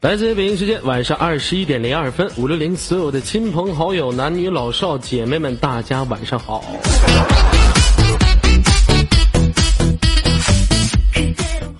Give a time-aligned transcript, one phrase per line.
[0.00, 6.62] 来自于北京时间晚上二十一点零二分，五六零所有的亲朋好友、男女老少、姐妹们，大家晚上好。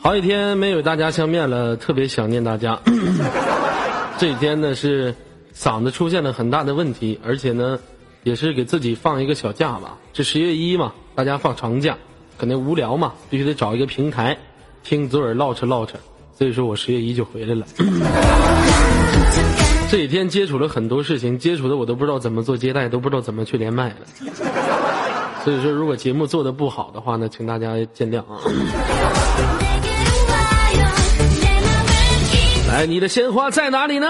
[0.05, 2.79] 好几天没有大家相面了，特别想念大家。
[4.19, 5.15] 这几天呢是
[5.57, 7.79] 嗓子出现了很大的问题，而且呢
[8.23, 9.97] 也是给自己放一个小假吧。
[10.13, 11.97] 这十月一嘛，大家放长假，
[12.37, 14.37] 肯定无聊嘛，必须得找一个平台
[14.83, 15.97] 听左耳唠扯唠扯。
[16.37, 17.65] 所以说我十月一就回来了。
[19.89, 23.97] 这几天接触了很多事情，接触的我都不知道怎么做接待，都不知道怎么去连麦了。
[25.45, 28.39] 所以说，如果节目做的不好的话呢，请大家见谅啊。
[32.75, 34.09] 哎，你的鲜花在哪里呢？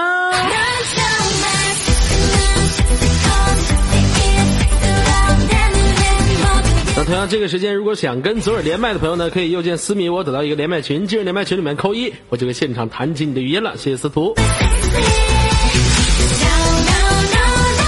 [6.97, 13.77] 那同样这个时间，如果想跟左耳连麦的朋友呢，可以右键私密我，得到一个连麦群，进入连麦群里面扣一，我就会现场弹起你的语音了。
[13.77, 14.33] 谢谢司徒。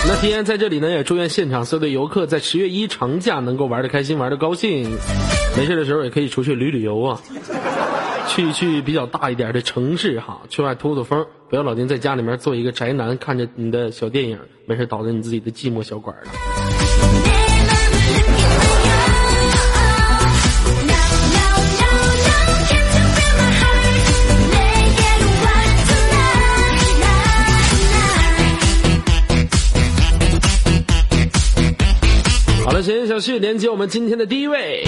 [0.07, 4.95] 那提前在这里呢，也祝愿现场所有的游客在十月一长假能够玩的开心，玩的高兴。
[5.57, 7.19] 没事的时候也可以出去旅旅游啊，
[8.27, 16.23] 去去比较大一点的城市哈，去外透透风，不要老丁在家里面做一个宅男，看着你的小电影，没事倒在你自己的寂寞小馆了。
[32.63, 34.83] 好了，闲言小旭连接我们今天的第一位。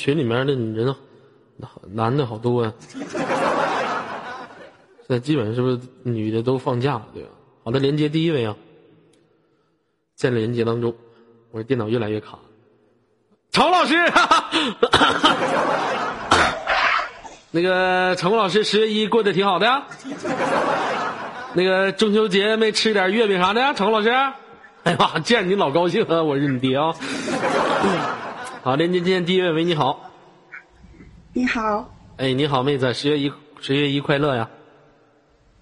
[0.00, 0.96] 群里面的人，
[1.92, 2.72] 男的好多呀、
[5.06, 7.28] 现在基本上是不是女的都放假了，对吧？
[7.62, 8.56] 好的，连接第一位啊，
[10.16, 10.94] 在连接当中，
[11.50, 12.38] 我的电脑越来越卡。
[13.52, 13.94] 常老师，
[17.52, 19.84] 那个常老师，十月一过得挺好的呀。
[21.52, 24.08] 那个中秋节没吃点月饼啥的呀，常老师？
[24.84, 26.94] 哎呀妈，见你老高兴了，我是你爹啊。
[28.62, 30.10] 好，连接今天第一位，喂，你好。
[31.32, 34.50] 你好，哎，你好，妹子，十月一十月一快乐呀！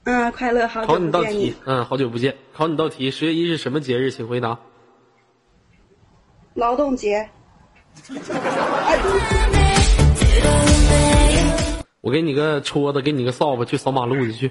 [0.02, 2.34] 嗯，快乐，好考久不见你道题，嗯，好久不见。
[2.52, 4.10] 考你道题，十月一是什么节日？
[4.10, 4.58] 请回答。
[6.54, 7.28] 劳动节，
[12.00, 14.50] 我给你个戳子，给你个扫把，去扫马路去去。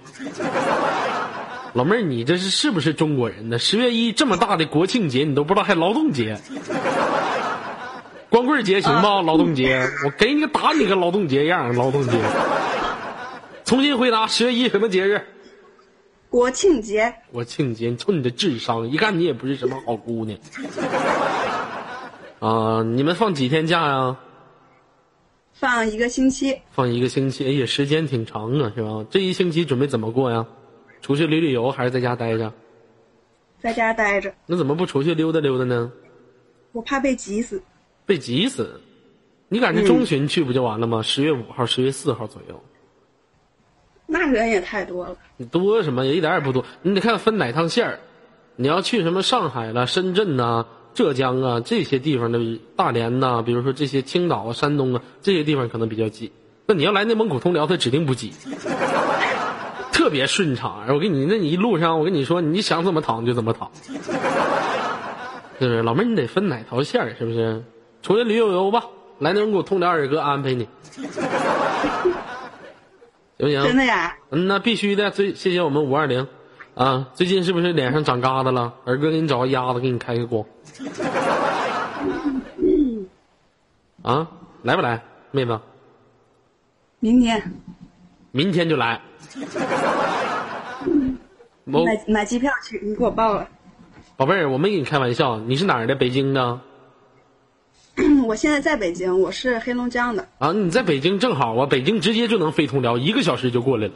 [1.73, 3.59] 老妹儿，你这是是不是中国人呢？
[3.59, 6.39] 十月一这么大的国庆节，你都不知道还劳动节？
[8.29, 9.21] 光棍节行吗？
[9.21, 12.11] 劳动节，我给你个打你个劳动节样，劳动节。
[13.63, 15.21] 重新回答，十月一什么节日？
[16.29, 20.37] 国庆节，国庆节，瞅你这智商，一看你也不是什么好姑娘。
[22.39, 24.17] 啊，你们放几天假呀？
[25.53, 29.05] 放一个星期，放一个星期，哎呀，时间挺长啊，是吧？
[29.09, 30.45] 这一星期准备怎么过呀？
[31.01, 32.51] 出去旅旅游还是在家待着？
[33.59, 35.91] 在家待着，那怎么不出去溜达溜达呢？
[36.73, 37.63] 我怕被挤死。
[38.07, 38.81] 被挤死？
[39.49, 41.03] 你赶着中旬去不就完了吗？
[41.03, 42.63] 十、月五号、十月四号左右，
[44.07, 46.65] 那人也太多了，你多什么也一点也不多。
[46.81, 47.99] 你得看分哪趟线儿。
[48.55, 56.31] 你要去什么上海了、深圳呐、浙江啊这些地方的大连呐，比如说这些青岛啊、山东啊这些地方可能比较挤。
[56.65, 58.33] 那你要来内蒙古通辽，它指定不挤，
[59.93, 60.85] 特别顺畅。
[60.89, 63.71] 我跟你，那你一路上，我跟你说，你想怎么躺就怎么躺，
[65.59, 65.81] 是不是？
[65.83, 67.63] 老妹儿，你得分哪条线儿，是不是？
[68.01, 68.83] 出去旅游游吧，
[69.19, 71.03] 来内蒙古通辽，二哥安排你， 行
[73.37, 73.63] 不行？
[73.63, 74.15] 真的呀？
[74.31, 75.11] 嗯，那必须的。
[75.11, 76.27] 最谢谢我们五二零，
[76.75, 78.73] 啊，最近是不是脸上长疙瘩了？
[78.85, 80.43] 二哥给你找个鸭子，给你开个光。
[84.03, 84.27] 啊，
[84.63, 85.59] 来不来，妹子？
[86.99, 87.53] 明天
[88.31, 88.99] 明天就来。
[91.65, 93.47] 我买买机票去，你给我报了。
[94.15, 95.93] 宝贝儿，我没跟你开玩笑，你是哪儿的？
[95.93, 96.59] 北京的
[98.27, 100.27] 我现在在北京，我是黑龙江的。
[100.37, 100.51] 啊？
[100.51, 103.93] 你在北京正好啊，北京直接就能飞通辽，一个小时就过来了。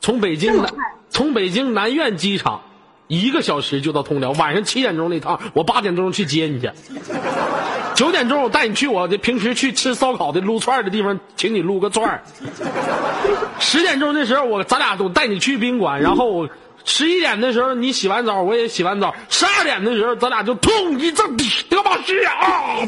[0.00, 0.72] 从北京南
[1.10, 2.62] 从北京南苑机场
[3.08, 4.30] 一个小时就到通辽。
[4.30, 6.70] 晚上七点钟那趟，我八点钟去接你去。
[7.96, 12.22] 九点钟我带你去我的平时去吃烧烤的撸串的地方，请你撸个串儿。
[13.58, 16.48] 十点钟的时候，我咱俩都带你去宾馆，然后
[16.90, 19.14] 十一点的时候你洗完澡，我也洗完澡。
[19.28, 21.36] 十二点的时候，咱俩就痛一阵
[21.68, 22.80] 德玛西亚啊！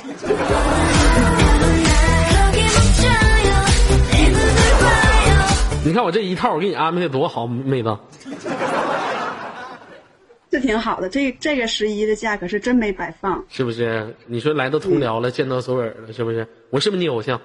[5.84, 7.94] 你看我这一套，我给你安排的多好，妹子。
[10.50, 13.44] 这挺好的，这这个十一的假可是真没白放。
[13.50, 14.16] 是不是？
[14.26, 16.48] 你说来到通辽了，见到索尔了，是不是？
[16.70, 17.38] 我是不是你偶像？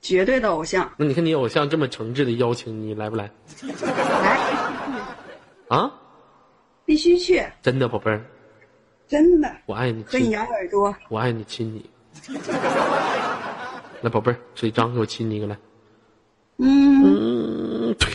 [0.00, 0.90] 绝对的偶像。
[0.96, 3.28] 那你看你偶像这么诚挚的邀请你，来不来？
[3.62, 4.38] 来，
[5.70, 5.88] 啊？
[6.84, 7.40] 必须去。
[7.62, 8.20] 真的，宝贝儿。
[9.06, 9.48] 真的。
[9.66, 10.02] 我爱你。
[10.02, 10.92] 和你咬耳朵。
[11.08, 11.88] 我爱你，亲你。
[14.02, 15.56] 来，宝贝儿，嘴张，给我亲你一个来。
[16.58, 17.04] 嗯。
[17.04, 18.08] 嗯，对。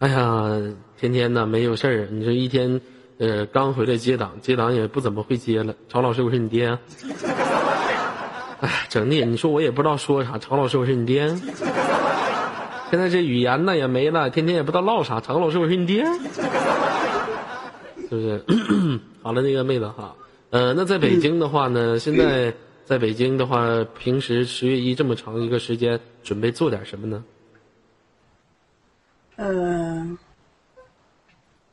[0.00, 0.60] 哎呀，
[0.96, 2.80] 天天呢没有事儿，你说一天，
[3.18, 5.72] 呃，刚回来接档，接档也不怎么会接了。
[5.88, 6.76] 曹老师，我是你爹。
[8.60, 10.38] 哎， 整的，你说我也不知道说啥。
[10.38, 11.28] 常老师，我是你爹。
[12.90, 15.20] 现在这语言呢也没了，天天也不知道唠啥。
[15.20, 16.04] 常老师，我是你爹。
[18.08, 18.42] 是不是？
[19.22, 20.16] 好了，那个妹子哈，
[20.50, 27.22] 呃，那在北京的话呢，现在在北京的话，平时十月一这么长一个时间，准备做点什么呢？
[29.36, 30.18] 呃，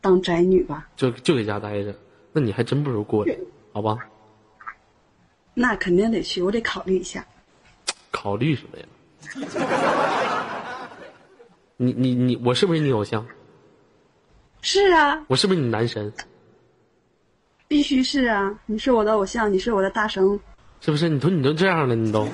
[0.01, 1.95] 当宅女吧，就就搁家待着，
[2.33, 3.35] 那你还真不如过来，
[3.71, 3.97] 好吧？
[5.55, 7.25] 那肯定得去，我得考虑一下。
[8.11, 8.85] 考虑什么呀？
[11.77, 13.25] 你你你，我是不是你偶像？
[14.61, 15.23] 是啊。
[15.27, 16.13] 我是不是你男神？
[17.67, 18.53] 必须是啊！
[18.67, 20.39] 你是我的偶像，你是我的大神。
[20.81, 21.09] 是不是？
[21.09, 22.27] 你都你都这样了，你都。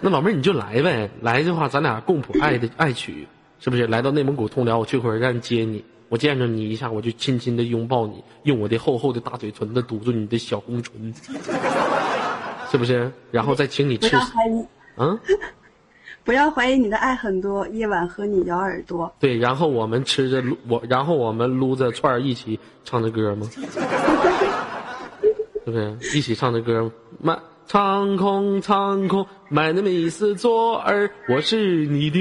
[0.00, 3.26] 那老妹儿你就来呗，来的话咱俩共谱爱的爱曲。
[3.60, 4.78] 是不是来到内蒙古通辽？
[4.78, 10.92] 我去火车站接你，我见着你一下，我就轻轻的拥抱你，用我的厚厚的大嘴唇子堵住你的小红唇，
[12.70, 13.10] 是不是？
[13.30, 14.10] 然后再请你吃。
[14.10, 14.66] 不要怀疑。
[14.98, 15.18] 嗯。
[16.22, 19.10] 不要怀疑你的爱很多，夜晚和你咬耳朵。
[19.18, 23.48] 对，然后我们吃着我，然后我们撸着串儿一起唱着歌吗？
[25.64, 25.96] 是不是？
[26.14, 26.92] 一起唱着歌
[27.22, 27.38] 吗？
[27.66, 32.18] 苍空苍空，My name is 左耳，我是你的。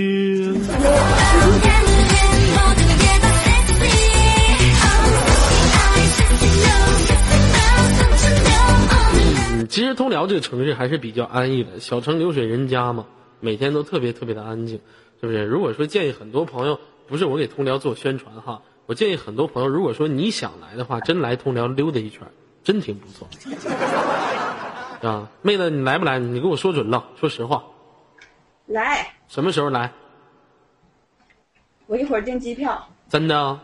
[9.72, 13.06] 其实通辽这个城市还是比较安逸的，小城流水人家嘛，
[13.40, 14.82] 每天都特别特别的安静，
[15.22, 15.46] 是不是？
[15.46, 16.78] 如果说建议很多朋友，
[17.08, 22.28] 不是我给通辽做宣传哈，我建议很多朋友，如果说你想来的话，真来通辽溜达一圈，
[22.66, 23.30] 真挺不错。
[25.10, 26.20] 啊，妹子，你来不来？
[26.20, 27.64] 你给我说准了，说实话。
[28.66, 29.08] 来。
[29.30, 29.90] 什么时候来？
[31.88, 32.90] 我一会儿订机票。
[33.08, 33.58] 真的？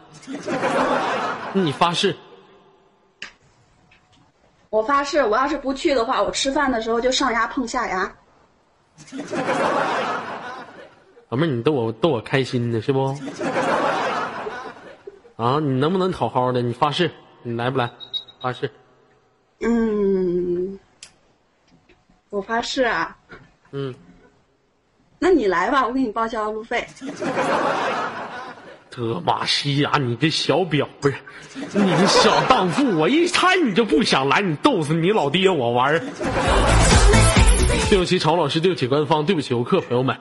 [1.51, 2.15] 你发誓？
[4.69, 8.15] 我发誓，我要是不去的话，我吃饭的时候就上牙碰下牙。
[11.29, 13.15] 老妹儿，你逗我逗我开心呢是不？
[15.35, 16.61] 啊，你能不能好好的？
[16.61, 17.11] 你发誓，
[17.43, 17.91] 你来不来？
[18.41, 18.71] 发誓。
[19.59, 20.79] 嗯。
[22.29, 23.15] 我发誓啊，
[23.71, 23.95] 嗯，
[25.17, 26.85] 那你来吧，我给你报销路费。
[28.97, 31.15] 德玛西亚，你这小婊不是，
[31.53, 36.01] 你这小荡妇，我一猜你就不想来，你逗死你老爹我玩儿。
[37.91, 40.17] 对不起，曹老师，对不起官方，对不起游客朋友们。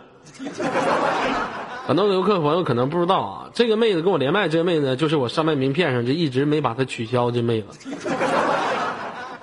[1.86, 7.88] 很多游客朋友可能不知道啊，这个妹子跟我连麦，这个妹子就是我上麦名片上就一直没把她取消这妹子。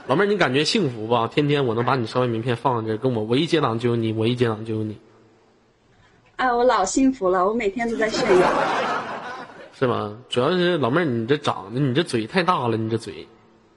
[0.05, 1.27] 老妹儿，你感觉幸福吧？
[1.33, 4.95] 天天我能把你上麦名片放在这，跟我我一接档就有你，我一接档就有你。
[6.35, 8.47] 哎，我老幸福了，我每天都在炫耀。
[9.77, 10.17] 是吗？
[10.29, 13.27] 主要是老妹儿，你这长得，你这嘴太大了，你这嘴，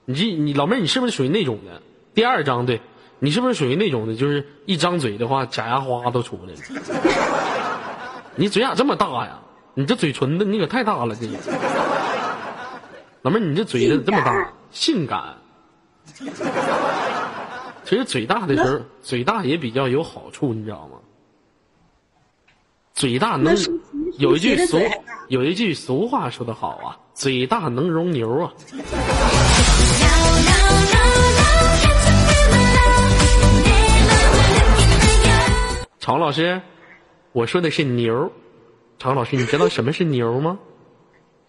[0.04, 1.80] 你这你老妹儿，你是不是属于那种的？
[2.14, 2.80] 第二张对，
[3.18, 4.14] 你是不是属于那种的？
[4.14, 6.60] 就是一张嘴的话，假牙花都出来了。
[8.36, 9.40] 你嘴咋这么大呀？
[9.74, 11.26] 你这嘴唇子你可太大了，这。
[13.22, 15.34] 老妹儿，你这嘴子这么大，性感。
[17.84, 20.98] 其实嘴大的时候，嘴大也比较有好处，你知道吗？
[22.94, 23.54] 嘴大能
[24.18, 24.80] 有一句俗
[25.28, 28.52] 有一句俗话说得好啊，嘴大能容牛啊。
[36.00, 36.60] 常老师，
[37.32, 38.32] 我说的是牛。
[38.98, 40.58] 常老师，你知道什么是牛吗？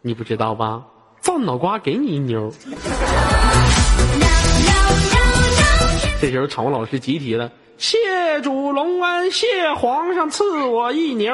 [0.02, 0.86] 你不知道吧？
[1.22, 2.52] 造脑瓜给你一牛。
[6.22, 7.96] 这时候场务老师集体了，谢
[8.42, 9.46] 主隆恩，谢
[9.76, 11.32] 皇上赐我一牛。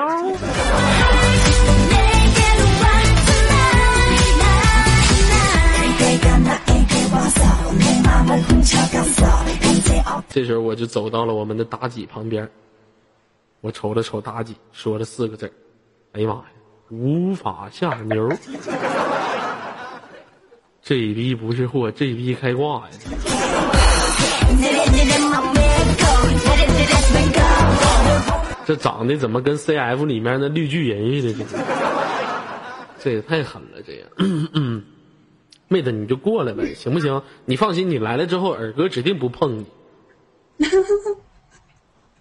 [10.30, 12.50] 这时候我就走到了我们的妲己旁边，
[13.62, 15.50] 我瞅了瞅妲己，说了四个字
[16.12, 16.44] 哎呀妈呀，
[16.90, 18.30] 无法下牛。
[20.84, 22.90] ”这逼不是货，这逼开挂呀！
[28.65, 31.45] 这长得怎么跟 CF 里面的绿巨人似的？
[33.00, 34.07] 这也太狠了，这样。
[35.67, 37.22] 妹子，你就过来呗，行不行？
[37.45, 39.65] 你放心，你来了之后，尔哥指定不碰你。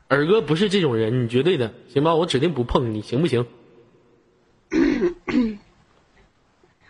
[0.09, 2.15] 尔哥不是这种人，你绝对的，行吧？
[2.17, 3.47] 我指定不碰你，行不行？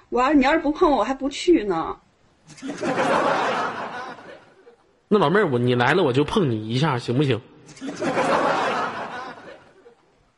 [0.09, 1.97] 我要是你要是不碰我，我还不去呢。
[5.13, 7.39] 那老妹儿，我你来了，我就碰你一下，行不行？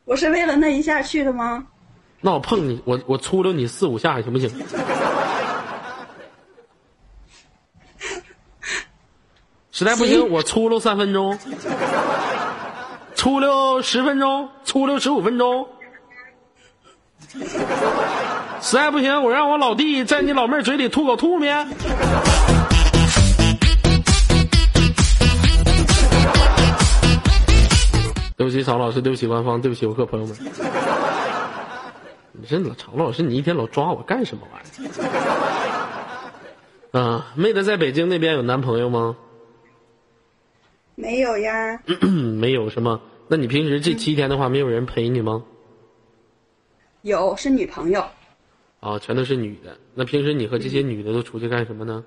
[0.03, 1.65] 我是为了那一下去的吗？
[2.19, 4.49] 那我碰你，我我粗溜你四五下，行不行？
[9.71, 11.39] 实在不行，我粗溜三分钟，
[13.15, 15.65] 粗溜十分钟，粗溜十五分钟。
[18.61, 21.65] 实在不行，我让我老弟在你老妹儿嘴里吐口吐面。
[28.37, 30.35] 对不起，曹老师，对不起，官方，对不起，游客朋友们。
[32.33, 34.67] 你这老曹老师，你一天老抓我干什么玩意
[36.91, 36.99] 儿？
[36.99, 39.15] 啊，妹子在北京那边有男朋友吗？
[40.95, 41.81] 没有呀。
[42.39, 43.01] 没有什么？
[43.27, 45.43] 那你平时这七天的话，没有人陪你吗？
[47.03, 48.05] 有，是女朋友。
[48.81, 49.77] 啊，全都是女的。
[49.93, 52.03] 那平时你和这些女的都出去干什么呢？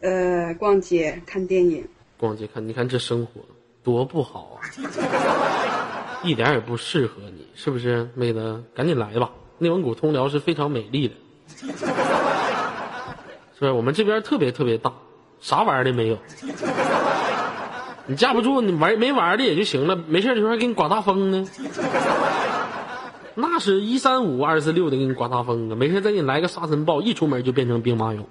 [0.00, 1.88] 呃，逛街、看电影。
[2.18, 3.40] 逛街看，你看这生活
[3.84, 4.64] 多不好啊！
[6.24, 8.64] 一点也不适合你，是不是，妹子？
[8.74, 11.14] 赶紧来吧，内蒙古通辽是非常美丽的，
[11.54, 11.66] 是
[13.60, 13.70] 不是？
[13.72, 14.94] 我们这边特别特别大，
[15.40, 16.16] 啥玩儿的没有。
[18.06, 21.46] 你架不住你玩没玩的也就行了，没事的时候还给你刮大风呢。
[23.34, 25.74] 那是一三五二四六的给你刮大风啊！
[25.74, 28.24] 没事再给你来个沙尘暴，一出门就变成兵马俑。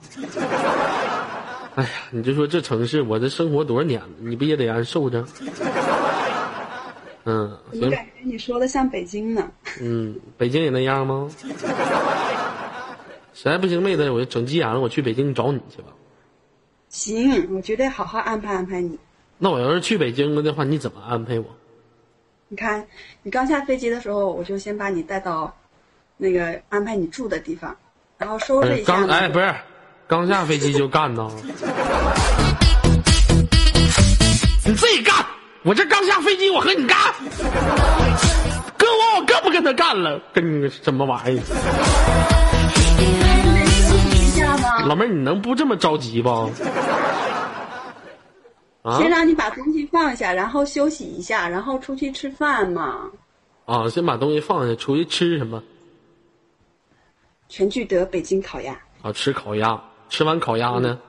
[1.75, 5.25] 哎呀，你就说这城市，我这生活多少年了，你不也得挨受着？
[7.25, 7.79] 嗯，我。
[7.89, 9.49] 感觉你说的像北京呢。
[9.81, 11.29] 嗯，北京也那样吗？
[13.33, 15.87] 实在不行，妹子，我就整急眼了，我去北京找你去吧。
[16.89, 18.97] 行，我绝对好好安排安排你。
[19.39, 21.45] 那我要是去北京了的话，你怎么安排我？
[22.49, 22.85] 你看，
[23.23, 25.51] 你刚下飞机的时候，我就先把你带到
[26.17, 27.75] 那个安排你住的地方，
[28.19, 28.93] 然后收拾一下。
[28.93, 29.51] 刚哎，不是，
[30.13, 31.27] 刚下飞机就干呢？
[34.63, 35.25] 你自己干！
[35.63, 36.95] 我这刚下飞机，我和你干。
[38.77, 40.21] 跟我，我更不跟他干了。
[40.31, 41.43] 跟你什么玩意儿？
[44.87, 46.47] 老妹儿，你能不这么着急不？
[48.99, 53.09] 先让你把东西放下，然后休息一下，然后出去吃饭嘛。
[53.65, 55.63] 啊，先把东西放下，出去吃什么？
[57.49, 58.79] 全聚德北京烤鸭。
[59.01, 59.81] 啊，吃烤鸭，
[60.13, 60.99] 吃完烤鸭呢？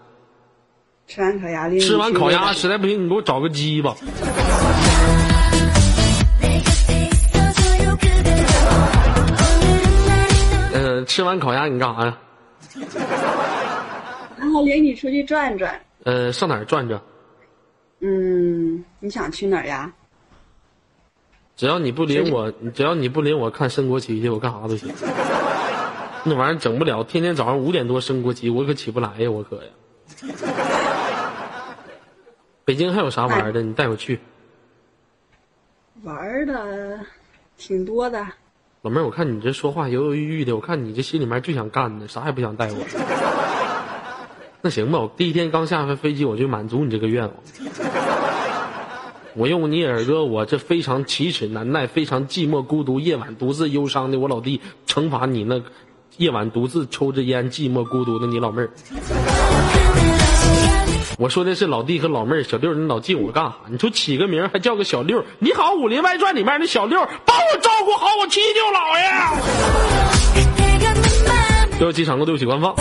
[1.06, 3.94] 吃完烤鸭，吃完烤鸭，实在不行你给我找个鸡吧。
[10.72, 12.18] 嗯，吃完烤鸭你干啥呀？
[14.38, 15.78] 然后领你出去转转。
[16.04, 16.98] 呃，上哪儿转转？
[18.00, 19.92] 嗯，你想去哪儿呀？
[21.56, 24.88] 只要你不领我，只要你不领我看升国旗去，我干啥都行。
[26.24, 29.62] 那玩意儿整不了，天天早上五点多升国旗，我可起不来呀，我可呀。
[32.64, 33.60] 北京还有啥玩的？
[33.60, 34.20] 你带我去。
[36.02, 37.00] 玩的
[37.58, 38.26] 挺多的。
[38.80, 42.78] 老妹儿，我看你这说话犹犹豫豫的，我看你这心里面最想干的，啥也不想带我。
[44.62, 47.32] 那行吧，我第一天刚下飞机，我就满足你这个愿望。
[49.36, 55.60] 我用你耳朵，我这非常奇耻难耐、非常寂寞孤独、夜晚独自忧伤的我老弟，惩罚你那
[56.16, 58.70] 夜晚独自抽着烟、寂寞孤独的你老妹儿。
[61.18, 63.54] 我说的是老弟和老妹儿，小六，你老记我干啥？
[63.68, 65.24] 你说起个名还叫个小六？
[65.38, 69.08] 你好，《武林外传》里面的小六，帮我照顾好我七舅姥爷。
[71.78, 72.74] 对不起，场哥，对不起，官方。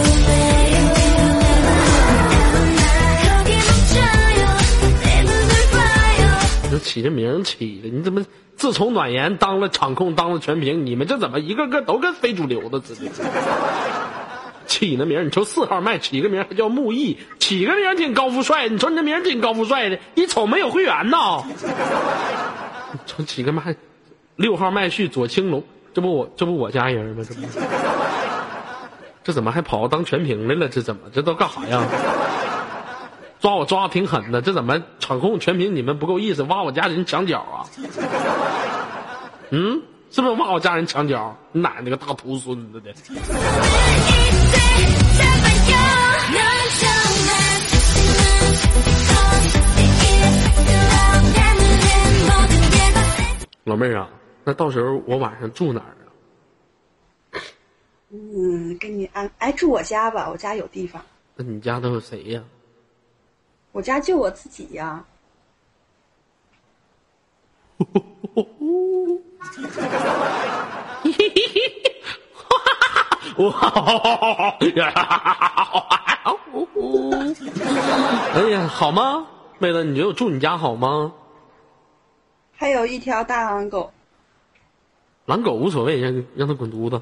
[6.63, 8.23] 你说起这名起的，你怎么
[8.55, 13.12] 自从暖言当了场控，当了全屏，你们这怎么一个个都跟非主流的似的？
[14.65, 18.69] 起那名儿，你瞅四号麦起个名还叫木易，起个名挺高富帅。
[18.69, 21.43] 你说你这名挺高富帅的，一瞅没有会员呐。
[22.91, 23.75] 你瞅起个麦，
[24.38, 27.24] 六号麦序左青龙，这不我这不我家人吗？
[27.27, 27.41] 这不，
[29.24, 30.69] 这怎么还跑当全屏来了？
[30.69, 31.83] 这怎么这都干啥呀？
[33.43, 37.67] 抓我抓的挺狠的，这怎么场控全凭你们不够意思，挖我家人墙角啊？
[39.50, 39.81] 嗯，
[40.12, 41.35] 是不是挖我家人墙角？
[41.51, 42.93] 你奶奶个大秃孙子的！
[53.65, 54.07] 老妹儿啊，
[54.45, 57.43] 那到时候我晚上住哪儿啊？
[58.09, 61.01] 嗯，给你安哎住我家吧，我家有地方。
[61.35, 62.41] 那你家都有谁呀？
[63.74, 65.03] 我家就我自己呀。
[73.38, 74.56] 哇！
[78.36, 79.25] 哎呀，好吗，
[79.58, 79.84] 妹子？
[79.84, 81.12] 你觉得我住你家好吗？
[82.56, 83.92] 还有一条大狼狗。
[85.25, 87.01] 狼狗无所谓，让让它滚犊子。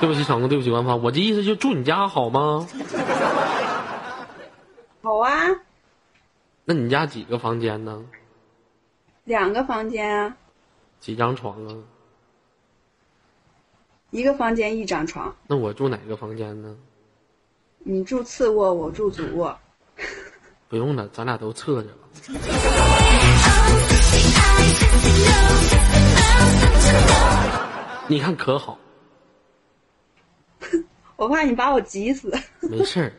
[0.00, 2.66] 对不起场控，对不起官方，我这意思就住你家好吗？
[5.04, 5.28] 好啊。
[6.64, 8.02] 那你家几个房间呢？
[9.24, 10.34] 两个房间啊。
[10.98, 11.76] 几张床啊？
[14.10, 15.36] 一个房间一张床。
[15.46, 16.74] 那我住哪个房间呢？
[17.80, 19.58] 你住次卧，我住主卧。
[20.70, 22.08] 不用了，咱俩都侧着吧。
[28.08, 28.78] 你看可好？
[31.16, 32.32] 我怕你把我急死。
[32.60, 33.12] 没事儿，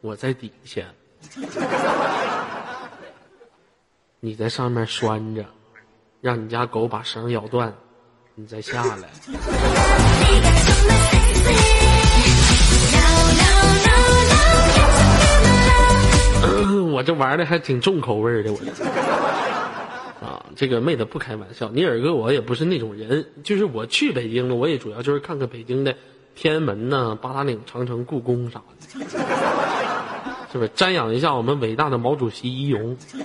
[0.00, 0.82] 我在底下，
[4.20, 5.44] 你在上面拴着，
[6.20, 7.74] 让你家狗把绳咬断，
[8.34, 9.08] 你再下来。
[16.90, 18.72] 我这玩的还挺重口味的，我这。
[20.26, 25.94] 啊，这个妹子不开玩笑，你耳哥我也不是那种人，就是我去北京了，我也主要就是看看北京的
[26.34, 28.60] 天安门呐、八达岭长城、故宫啥
[28.98, 29.06] 的，
[30.50, 32.96] 是不是瞻仰一下我们伟大的毛主席遗容？
[33.00, 33.18] 是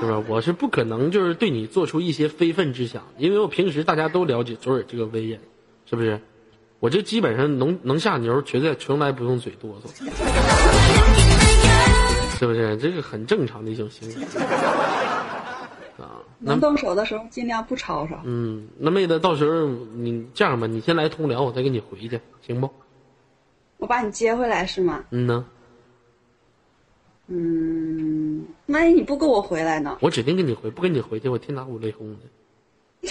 [0.00, 0.24] 不是？
[0.28, 5.40] 我是不可能就是对你做出一些非分之想，因为我平时大家都了解左耳这个威严，
[5.86, 6.20] 是不是？
[6.80, 9.88] 我这基本上能能下牛，绝对从来不用嘴哆嗦，
[12.38, 12.76] 是不是？
[12.76, 14.14] 这是很正常的一种行为。
[15.96, 18.20] 啊，能动手的时候尽量不吵吵。
[18.24, 22.68] 嗯，那妹子，到时候你这样吧，你先来通辽，我再给你回去，行不？
[23.78, 25.04] 我把你接回来是吗？
[25.10, 25.44] 嗯呢。
[27.26, 29.96] 嗯，万一你不跟我回来呢？
[30.02, 33.10] 我指定跟你回，不跟你回去，我天打五雷轰的。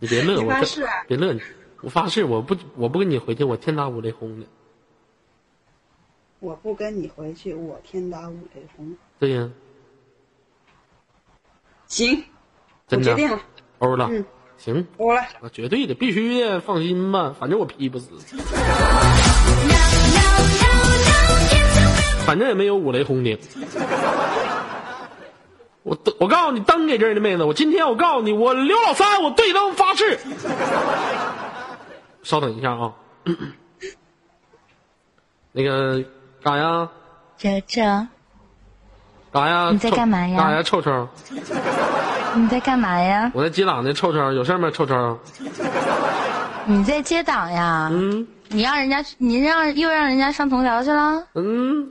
[0.00, 1.40] 你别乐，我发誓，别乐你，
[1.82, 4.46] 我发誓，我不我不跟你回去，我天打五雷轰的。
[6.40, 8.96] 我不跟你回去，我天打五雷轰。
[9.18, 9.50] 对呀。
[11.86, 12.24] 行，
[12.90, 13.40] 我决定了。
[13.78, 14.24] 欧了，嗯，
[14.56, 18.10] 行，欧了，绝对的，必须的，放心吧，反正我劈不死。
[22.26, 23.38] 反正也没有五雷轰顶。
[25.82, 30.18] 我我告诉你，灯给这儿的妹子，我今天我告诉你，我刘老三，我对灯发誓。
[32.22, 32.92] 稍等一下啊，
[35.52, 36.02] 那个
[36.42, 36.88] 干啥呀？
[37.36, 37.82] 这这。
[39.30, 39.70] 干啥呀？
[39.72, 40.38] 你在干嘛呀？
[40.38, 40.62] 干啥呀？
[40.62, 41.06] 臭臭。
[42.34, 43.30] 你在干嘛呀？
[43.34, 44.70] 我在接档呢，臭臭，有事吗？
[44.70, 45.18] 臭臭。
[46.64, 47.90] 你在接档呀？
[47.92, 48.26] 嗯。
[48.48, 51.26] 你让人家，你让又让人家上同僚去了？
[51.34, 51.90] 嗯。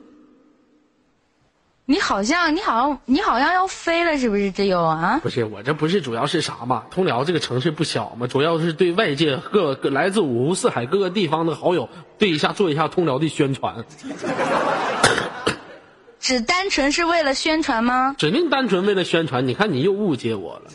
[1.85, 4.51] 你好像，你好像，你好像要飞了，是不是？
[4.51, 5.19] 这又啊？
[5.21, 6.85] 不是，我这不是主要是啥嘛？
[6.91, 13.83] 通辽这个城市不小嘛，主要是对外界各个来自五湖四海各个地方的好友，对一下做一下通辽的宣传。
[16.21, 18.15] 只单纯是为了宣传吗？
[18.17, 19.45] 指定单纯为了宣传。
[19.45, 20.71] 你看，你又误解我了。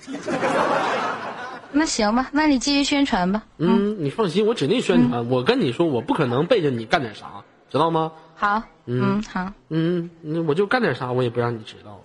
[1.72, 3.44] 那行吧，那你继续宣传吧。
[3.56, 5.30] 嗯，你放心，我指定宣传。
[5.30, 8.12] 我跟你说，我不可能背着你干点啥，知道吗？
[8.40, 10.09] 好，嗯，好，嗯，
[10.46, 12.01] 我就干点啥，我也不让你知道。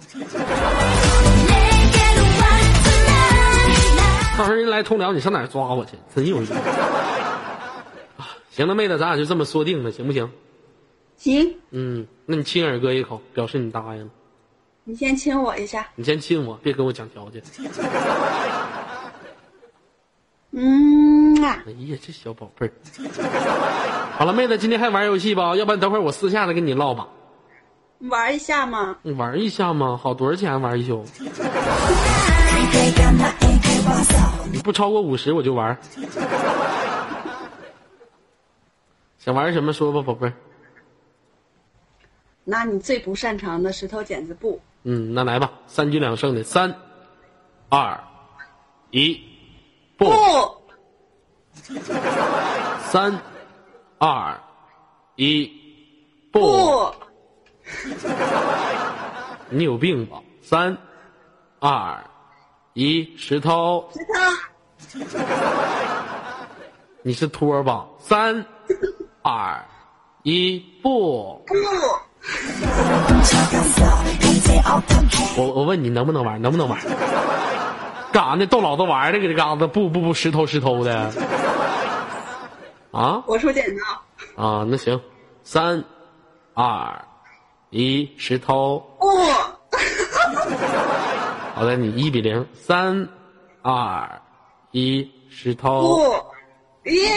[4.36, 5.91] 到时候人来通辽，你上哪抓我去？
[6.15, 6.56] 真有意思。
[8.50, 10.28] 行了，妹子，咱俩就这么说定了，行不行？
[11.17, 11.56] 行。
[11.69, 14.10] 嗯，那你亲耳哥一口，表示你答应了。
[14.86, 15.88] 你先亲我一下。
[15.93, 17.43] 你先亲我，别跟我讲条件。
[20.50, 21.62] 嗯啊。
[21.79, 22.73] 哎呀，这小宝贝儿。
[24.17, 25.55] 好了，妹子，今天还玩游戏吧？
[25.55, 27.07] 要不然等会儿我私下再跟你唠吧。
[27.99, 28.97] 玩一下吗？
[29.01, 29.97] 你玩一下吗？
[30.01, 31.03] 好，多少钱玩一宿？
[34.51, 35.77] 你不超过五十我就玩。
[39.17, 40.33] 想玩什么说吧，宝贝儿。
[42.45, 44.59] 拿你最不擅长的石头剪子布。
[44.83, 46.75] 嗯，那来吧，三局两胜的，三、
[47.69, 48.03] 二、
[48.91, 49.17] 一，
[49.97, 50.05] 不，
[52.89, 53.17] 三、
[53.97, 54.38] 二、
[55.15, 55.49] 一，
[56.32, 56.91] 不，
[59.49, 60.17] 你有病吧？
[60.41, 60.78] 三、
[61.60, 62.04] 二、
[62.73, 63.89] 一，石头，
[64.89, 65.17] 石头，
[67.02, 67.86] 你是托吧？
[67.99, 68.45] 三、
[69.21, 69.63] 二、
[70.23, 71.54] 一，不，不，
[75.41, 76.41] 我我问你能不能玩？
[76.41, 76.78] 能不能玩？
[78.12, 78.45] 干啥呢？
[78.45, 81.12] 逗老子玩呢，搁这嘎子不不不，石头石头的。
[82.93, 83.84] 啊我出剪刀。
[84.43, 84.99] 啊，那行，
[85.43, 85.84] 三、
[86.53, 87.03] 二、
[87.71, 88.79] 一，石头。
[88.99, 89.08] 不，
[91.56, 92.45] 好的，你一比零。
[92.53, 93.08] 三、
[93.63, 94.21] 二、
[94.71, 95.97] 一，石头。
[96.84, 97.10] 不，耶！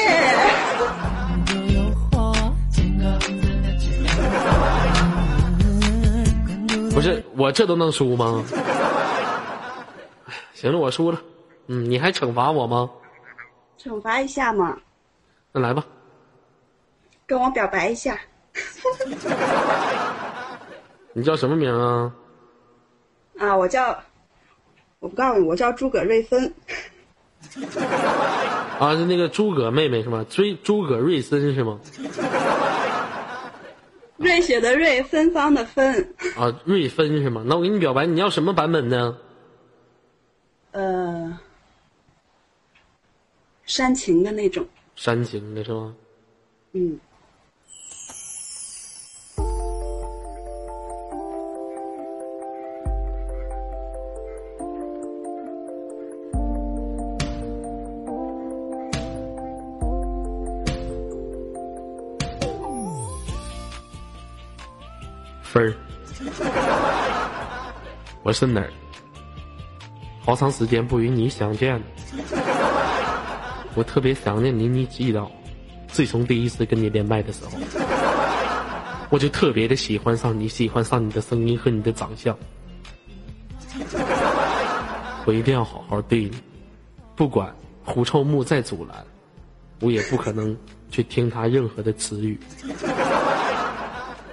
[6.95, 8.43] 不是我这都能输吗？
[10.25, 11.21] 哎 行了，我输了。
[11.67, 12.89] 嗯，你还惩罚我吗？
[13.79, 14.75] 惩罚一下嘛，
[15.57, 15.83] 那来吧。
[17.27, 18.21] 跟我表白一下。
[21.15, 22.13] 你叫什么名啊？
[23.39, 23.99] 啊，我叫，
[24.99, 26.53] 我不告诉你，我叫诸葛瑞芬。
[28.79, 30.27] 啊，是那个诸葛妹妹是吗？
[30.29, 31.81] 追诸葛瑞森是吗？
[34.19, 36.15] 瑞雪的瑞，芬芳的芬。
[36.37, 37.43] 啊，瑞芬是吗？
[37.47, 39.17] 那我给你表白，你要什么版本呢？
[40.73, 41.39] 呃，
[43.65, 44.67] 煽情的那种。
[44.97, 45.95] 煽情的是吗？
[46.73, 46.99] 嗯，
[65.43, 65.75] 分儿，
[68.23, 68.73] 我是哪儿？
[70.21, 71.83] 好长时间不与你相见了，
[73.77, 75.25] 我特别想念你，你记得？
[75.89, 77.53] 自从第一次跟你连麦的时候，
[79.09, 82.37] 我就特别的喜欢上你，喜欢上你的声音和你的长相。
[85.27, 86.33] 我一定要好好对你，
[87.15, 89.05] 不管狐臭木再阻拦，
[89.81, 90.57] 我也不可能
[90.91, 92.39] 去听他任何的词语。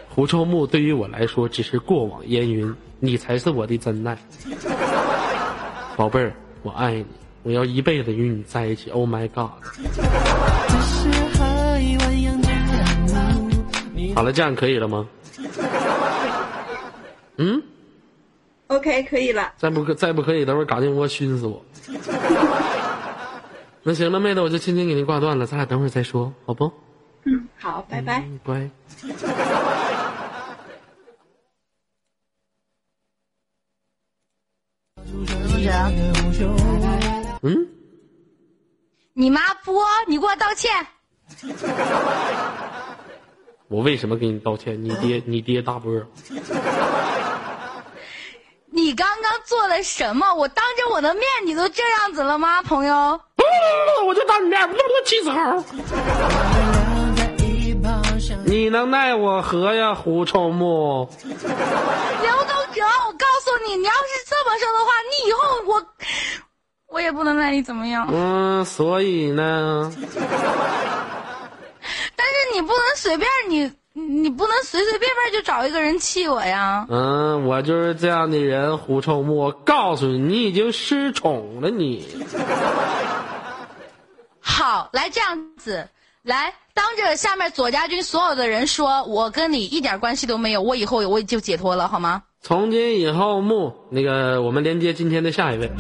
[0.10, 4.18] 狐臭木对于我来说只是过往烟云，你才是我的真爱，
[5.96, 7.06] 宝贝儿，我爱你，
[7.44, 8.90] 我要一辈子与你在一起。
[8.90, 9.52] Oh my god！
[14.16, 15.08] 好了，这样可以了吗？
[17.38, 17.64] 嗯
[18.68, 19.54] ，OK，可以了。
[19.58, 21.66] 再不可再不可以，等会儿嘎进窝熏死我。
[23.82, 26.72] 那行了，妹子，我就轻轻给您挂断了，咱俩等会儿再说，好不？
[27.26, 28.24] 嗯，好，拜拜。
[28.26, 28.70] 嗯，乖。
[37.46, 37.68] 嗯，
[39.14, 40.88] 你妈播，你给我道歉。
[43.68, 44.82] 我为什么给你道歉？
[44.82, 45.92] 你爹， 你爹大波。
[48.72, 50.34] 你刚刚做了什么？
[50.34, 53.20] 我当着我的面，你都这样子了吗，朋友？
[54.08, 54.76] 我就当你面，我
[55.06, 55.64] 气死猴。
[58.46, 61.10] 你能奈我何呀，胡臭木？
[61.24, 65.82] 刘东哲，我告诉你，你要是这么说的话，你以后我
[66.94, 68.08] 我也不能奈你怎么样。
[68.14, 69.92] 嗯，所以呢，
[72.16, 76.86] 但是你不能随便你你不能随随便便就找一个人气我呀。
[76.90, 79.36] 嗯，我就是这样的人，狐臭木。
[79.36, 82.08] 我告诉你，你已经失宠了，你。
[84.40, 85.88] 好，来这样子，
[86.22, 92.22] 来当着下面左家军所有的人说，我跟你一点关系都没有，我以后我也就解脱了，好吗？
[92.42, 95.72] 从今以后，木那个，我们连接今天的下一位。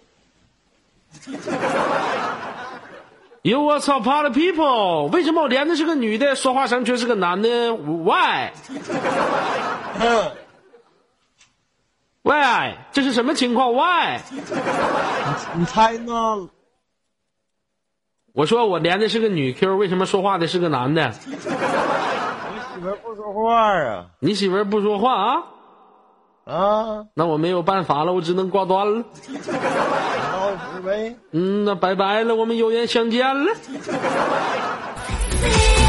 [3.44, 5.08] ，you what's up, party people？
[5.08, 8.52] 为什么我连的是个女的，说话声却是个男的？Why？
[12.24, 13.74] 哼，喂，这是什么情况？
[13.74, 13.84] 喂，
[15.56, 16.14] 你猜呢？
[18.34, 21.06] 我说我连的是个女 Q，为什么说话的是个男的？
[21.06, 21.12] 我
[22.74, 25.44] 媳妇不说话啊你媳妇不说话啊？
[26.46, 29.04] 啊，那我没有办法了，我只能挂断了。
[31.32, 33.54] 嗯，那拜拜了，我们有缘相见了。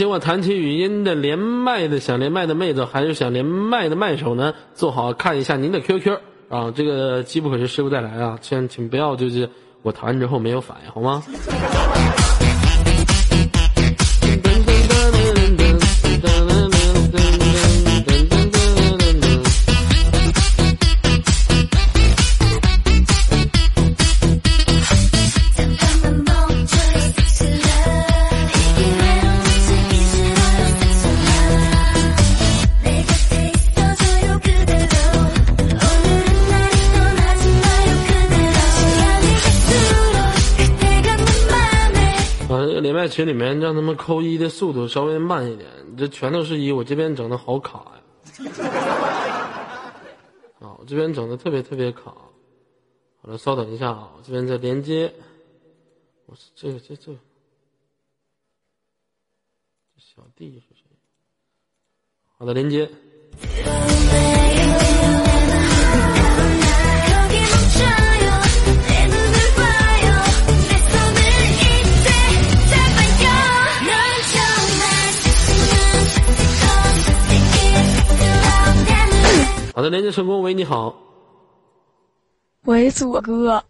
[0.00, 4.54] 请我弹起语音的连麦的想连麦的妹子，还是想连麦的麦手呢？
[4.72, 6.16] 做好看一下您的 QQ
[6.48, 8.38] 啊，这个机不可失，失不再来啊！
[8.40, 9.50] 请请不要就是
[9.82, 11.22] 我弹完之后没有反应，好吗？
[42.90, 48.02] 连麦群里面让他们扣一的速度稍微慢一点，这全都是一，我这边整的好卡呀。
[50.58, 52.10] 啊，我这边整的特别特别卡。
[52.10, 55.14] 好了，稍等一下啊，我这边在连接。
[56.26, 57.18] 我是这个这这，这
[59.98, 60.82] 小弟是谁？
[62.38, 62.90] 好的，连接。
[79.74, 80.42] 好的，连接成功。
[80.42, 80.96] 喂，你好。
[82.64, 83.64] 喂，左哥，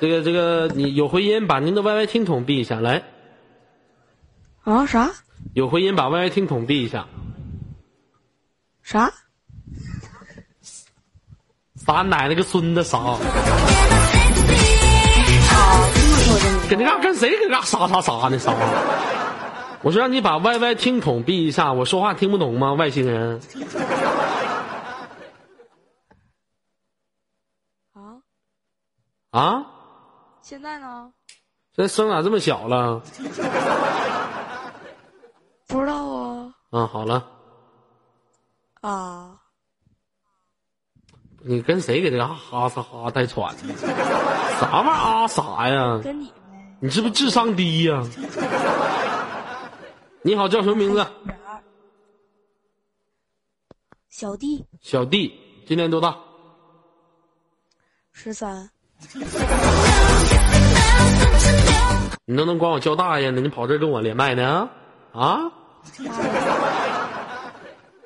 [0.00, 2.80] 这个这个，你有回音，把您的 YY 听筒闭一下。
[2.80, 3.02] 来，
[4.62, 5.10] 啊啥
[5.54, 7.06] 有回音，把 YY 听筒闭一下。
[8.82, 9.12] 啥？
[11.76, 13.18] 撒奶奶个孙子傻！
[16.70, 18.54] 搁那嘎跟谁搁那嘎傻傻傻呢撒？
[19.82, 22.72] 我说让你把 YY 听筒闭一下，我说话听不懂吗？
[22.74, 23.40] 外星人
[27.92, 28.22] 啊？
[29.30, 29.66] 啊！
[30.40, 31.12] 现在呢？
[31.74, 33.02] 现在声咋这么小了？
[35.66, 37.26] 不知道啊啊，好了，
[38.82, 39.38] 啊！
[41.44, 43.74] 你跟谁给这嘎哈撒哈带喘呢？
[44.60, 45.98] 啥玩意儿啊啥呀？
[46.04, 46.76] 跟你呗。
[46.80, 48.02] 你是不是智商低呀、
[50.24, 51.04] 你好，叫什么名字？
[54.08, 55.34] 小弟小弟，
[55.66, 56.16] 今年多大？
[58.12, 58.70] 十三，
[62.24, 63.40] 你能不能管我叫大爷呢？
[63.40, 64.70] 你跑这跟我连麦呢？
[65.12, 65.50] 啊？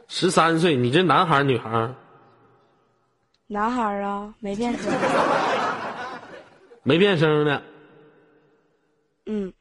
[0.08, 1.94] 十三岁，你这男孩儿女孩儿？
[3.46, 4.90] 男孩儿啊，没变声。
[6.82, 7.62] 没变声呢。
[9.26, 9.52] 嗯，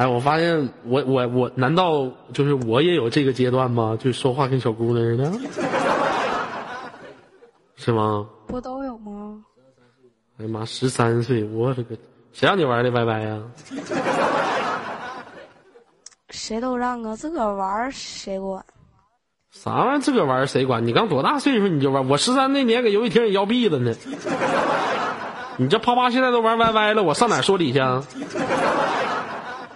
[0.00, 3.98] 哎，我发现我我我，难道就是我也有这个阶段吗？
[4.00, 5.30] 就是说话跟小姑娘似的，
[7.76, 8.26] 是吗？
[8.46, 9.44] 不都有吗？
[10.38, 11.94] 哎呀妈，十三岁，我这个
[12.32, 13.42] 谁让你玩的 YY 呀？
[16.30, 18.64] 谁都让啊，自个儿玩谁管？
[19.50, 19.98] 啥玩意儿？
[19.98, 20.86] 自个玩谁管？
[20.86, 22.08] 你刚多大岁数你就玩？
[22.08, 23.94] 我十三那年搁游戏厅也要币子呢。
[25.58, 28.02] 你这啪啪现在都玩 YY 了，我上哪说理去啊？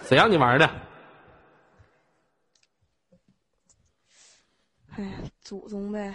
[0.06, 0.68] 谁让你玩的？
[4.96, 5.10] 哎呀，
[5.42, 6.14] 祖宗呗。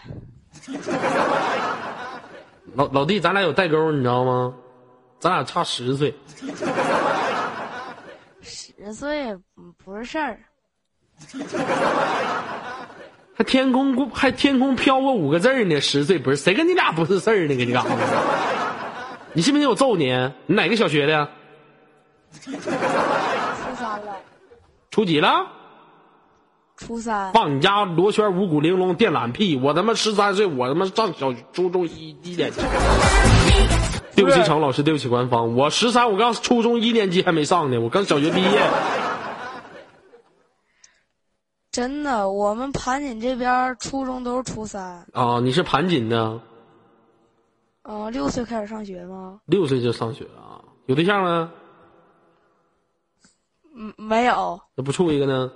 [2.75, 4.53] 老老弟，咱俩有代沟，你知道吗？
[5.19, 6.13] 咱俩差十岁。
[8.41, 10.39] 十岁嗯不是事儿，
[13.35, 15.81] 还天空过，还天空飘过五个字儿呢。
[15.81, 17.55] 十岁不是谁跟你俩不是事儿呢？
[17.55, 17.89] 给你干啥？
[19.33, 20.05] 你信不信我揍你？
[20.45, 21.29] 你哪个小学的？
[24.99, 25.47] 初几了？
[26.75, 27.31] 初三。
[27.31, 29.55] 放你家罗圈五谷玲珑电缆屁！
[29.55, 32.59] 我他妈十三岁，我他妈上小初中一一年级。
[34.13, 38.61] 对不起，程老师，对不起官方，我十三，我刚初中一年级还没上呢，我刚小学毕业。
[41.71, 46.41] 真的，我们盘锦这边初中都是初三，啊，你是盘锦的，
[47.83, 49.39] 嗯、六岁开始上学吗？
[49.45, 50.59] 六岁就上学啊？
[50.87, 51.05] 有对。
[51.05, 51.53] 象吗？
[53.81, 55.49] 嗯，没有，那不处一个呢？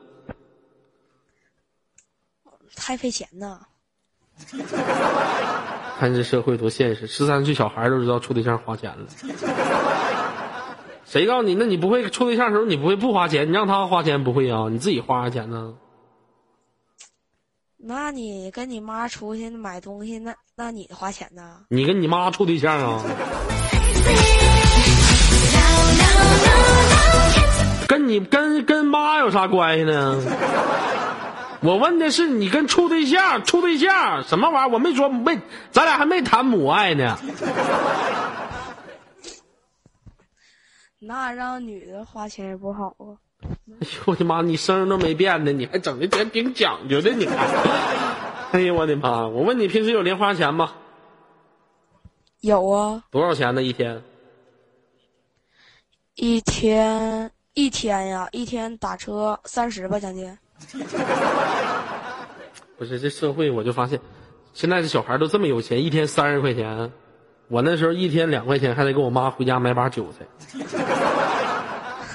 [2.73, 3.59] 太费钱呢。
[5.99, 9.05] 看这社会多现实，十三岁小孩都知道处对象花钱了。
[11.05, 11.53] 谁告诉你？
[11.53, 13.47] 那你不会处对象的时候，你不会不花钱？
[13.49, 14.69] 你让他花钱不会啊？
[14.69, 15.75] 你自己花钱呢？
[17.77, 21.65] 那你跟你妈出去买东西，那那你花钱呢？
[21.67, 23.03] 你跟你妈处对象啊？
[27.93, 30.19] 跟你跟跟妈有啥关系呢？
[31.61, 34.73] 我问的是你跟处对象处对象什么玩意儿？
[34.73, 37.15] 我没说没，咱俩还没谈母爱呢。
[40.97, 43.13] 那让女的花钱也不好啊。
[43.69, 44.41] 哎呦我的妈！
[44.41, 47.47] 你声儿都没变呢，你还整的挺挺讲究的，你看。
[48.53, 49.27] 哎呦我的妈！
[49.27, 50.73] 我问你平时有零花钱吗？
[52.41, 53.61] 有啊，多少钱呢？
[53.61, 54.01] 一天？
[56.15, 60.37] 一天一天呀，一天打车三十吧，将近。
[62.77, 63.99] 不是这社会，我就发现，
[64.53, 66.91] 现在这小孩都这么有钱，一天三十块钱。
[67.49, 70.25] 我那时候一天两块钱，还得给我妈回家买把韭菜。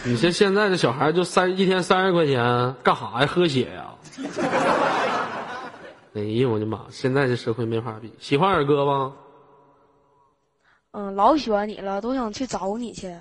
[0.04, 3.26] 你说现在这小孩就三一天三十块钱，干啥呀？
[3.26, 3.94] 喝血呀？
[6.14, 6.80] 哎呦我的妈！
[6.90, 8.12] 现在这社会没法比。
[8.18, 9.12] 喜欢二哥吗？
[10.92, 13.14] 嗯，老喜欢你了，都想去找你去。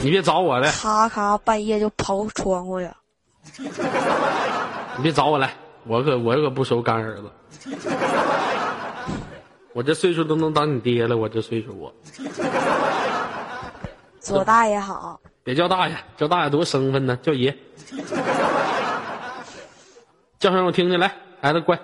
[0.00, 2.96] 你别找我来，咔咔半夜就刨窗户呀。
[4.96, 5.52] 你别找我来，
[5.84, 7.30] 我可我可不收干儿子。
[9.72, 11.92] 我这岁数都能当你爹了，我这岁数我。
[14.20, 17.56] 左大爷好，别叫大爷，叫大爷多生分呢，叫爷。
[20.38, 21.78] 叫声我听听来，孩子乖。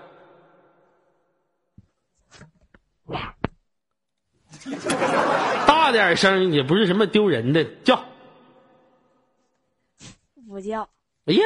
[5.94, 8.04] 大点声也不是什么丢人的，叫。
[10.48, 10.88] 不叫。
[11.26, 11.44] 哎呀，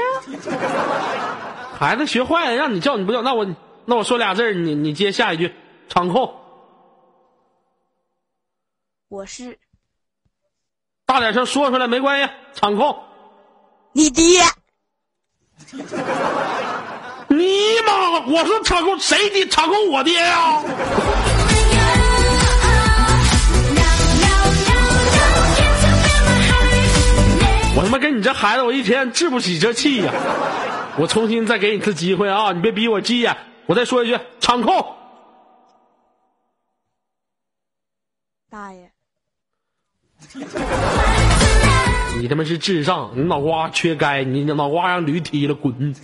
[1.78, 3.46] 孩子学坏了，让你叫你不叫，那我
[3.84, 5.54] 那我说俩字儿你你接下一句，
[5.88, 6.34] 场控。
[9.08, 9.58] 我是
[11.04, 12.98] 大点声说出来没关系，场控。
[13.92, 14.40] 你爹。
[17.28, 17.36] 你
[17.86, 18.26] 妈！
[18.26, 19.46] 我说场控谁爹？
[19.46, 20.62] 场控我爹呀、
[27.78, 30.12] 我他妈跟你这孩子，我一天治不起这气呀、
[30.98, 32.50] 我重新再给你次机会啊！
[32.50, 33.36] 你别逼我急眼。
[33.66, 34.84] 我再说一句，场控。
[38.50, 38.90] 大爷，
[42.20, 45.94] 你他妈是智障，你脑瓜缺钙，你脑瓜让驴踢了，滚！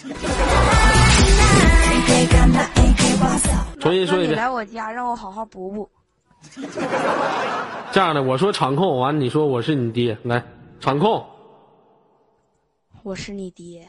[3.81, 5.91] 重新说一遍，你来我家让我好好补补。
[7.91, 10.45] 这样的，我说场控完，你说我是你爹，来，
[10.79, 11.27] 场控，
[13.05, 13.87] 我是你爹，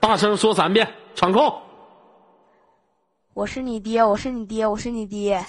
[0.00, 1.62] 大声说三遍，场控。
[3.34, 5.40] 我是你爹，我是你爹，我是你爹。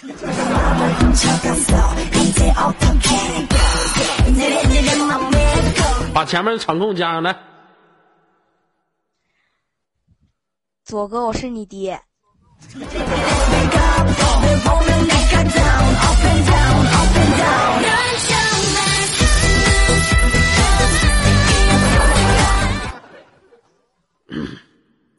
[6.14, 7.36] 把前面的场控加上来，
[10.86, 12.00] 左哥，我是你爹。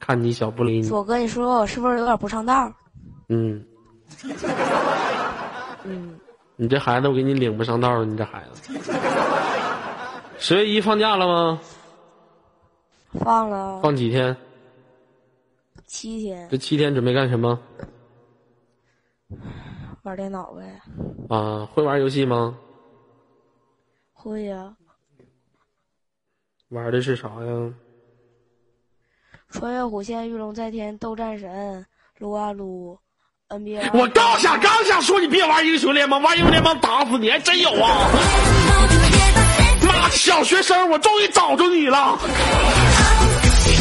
[0.06, 2.70] 看你小不理你，左哥，你说我是不是有点不上道？
[3.30, 3.64] 嗯，
[5.84, 6.20] 嗯，
[6.56, 8.70] 你这孩子我给你领不上道了，你这孩子。
[10.36, 11.58] 十月一放假了吗？
[13.12, 14.36] 放了放几天？
[15.86, 17.58] 七天这七天准备干什么？
[20.02, 20.82] 玩电脑呗。
[21.30, 22.54] 啊，会玩游戏吗？
[24.12, 24.76] 会呀、
[26.68, 27.72] 玩的是啥呀？
[29.54, 31.86] 穿越火线、御龙在天、斗战神、
[32.18, 32.98] 撸啊撸、
[33.48, 33.88] NBA。
[33.94, 38.10] 我刚想刚想说你别玩英雄联盟，玩英雄联盟打死你，还真有啊！
[39.86, 42.18] 妈，小学生，我终于找着你了！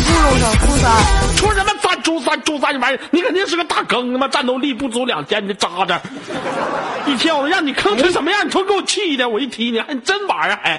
[0.05, 0.91] 初中生初三，
[1.37, 5.99] 初什么三初三初三，你玩意儿，你肯定是个大坑，他妈战斗力不足两千，你渣渣！
[7.07, 8.45] 一天我让你坑成什么样？
[8.45, 10.77] 你瞅给我气的，我一提你还真玩啊还？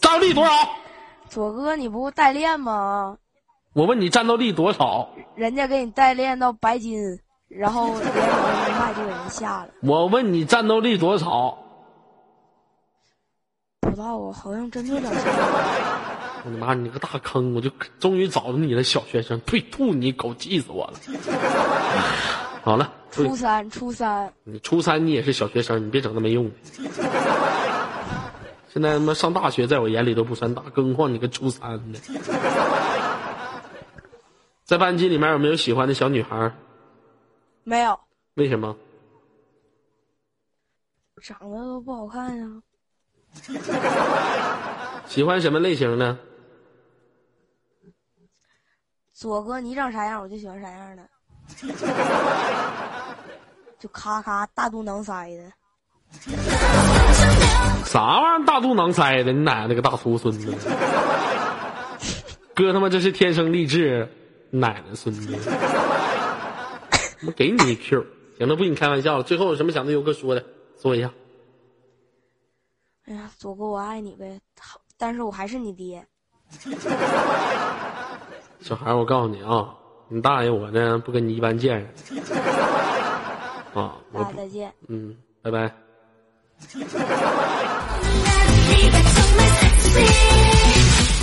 [0.00, 0.52] 战斗力多少？
[1.34, 3.18] 左哥你不代练吗？
[3.72, 5.08] 我问你战斗力多少？
[5.34, 7.18] 人家给你代练到白金，
[7.48, 9.68] 然后连手都没卖就给人下了。
[9.82, 11.58] 我问你战斗力多少？
[13.80, 15.22] 不知道啊，好像真就两千。
[16.44, 16.72] 我的妈！
[16.74, 17.52] 你个大坑！
[17.52, 17.68] 我就
[17.98, 19.40] 终于找着你了，小学生！
[19.40, 19.58] 呸！
[19.60, 20.92] 吐你一口，气死我了！
[22.62, 26.52] 好了，初三初三，你初三你也是小学生，你别整那没用的。
[28.74, 32.00] 现在他妈上大学，在我眼里都不算大，更何况你个初三的。
[34.64, 36.52] 在班级里面有没有喜欢的小女孩儿？
[37.62, 38.00] 没有，
[38.34, 38.76] 为什么？
[41.22, 42.44] 长得都不好看呀。
[45.06, 46.18] 喜欢什么类型的？
[49.12, 51.08] 左哥，你长啥样我就喜欢啥样的，
[53.78, 55.52] 就咔咔大肚囊塞的。
[57.84, 59.32] 啥玩意儿大肚囊塞的？
[59.32, 60.52] 你奶奶个大秃孙子！
[62.54, 64.08] 哥他妈这是天生丽质，
[64.50, 65.36] 奶奶孙子！
[67.26, 68.04] 我给你一 Q，
[68.38, 69.22] 行了，不跟你开玩笑了。
[69.22, 70.44] 最后有什么想对游哥说的，
[70.80, 71.10] 说一下。
[73.06, 74.40] 哎呀，左哥，我爱你呗，
[74.96, 76.04] 但是我还是你爹。
[78.60, 79.74] 小孩，我告诉你啊，
[80.08, 82.14] 你大爷我呢不跟你一般见识
[83.74, 83.96] 啊！
[84.12, 84.72] 我大家再见。
[84.88, 85.83] 嗯，拜拜。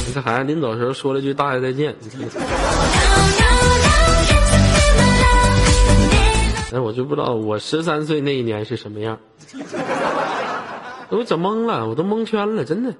[0.05, 1.95] 你这孩子临走的时候说了句“大爷再见”，
[6.73, 9.17] 哎，我就不知道我十三岁那一年是什么样，
[11.09, 12.93] 我整懵了，我都蒙圈了，真的。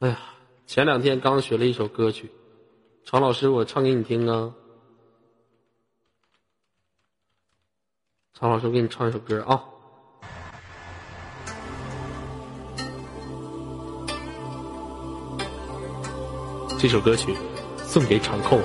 [0.00, 0.18] 哎呀，
[0.66, 2.30] 前两天刚学了一首歌曲，
[3.04, 4.54] 常老师，我唱给你听啊。
[8.32, 9.62] 常老师，我给你唱一首歌啊。
[16.78, 17.36] 这首歌曲
[17.76, 18.58] 送给场控。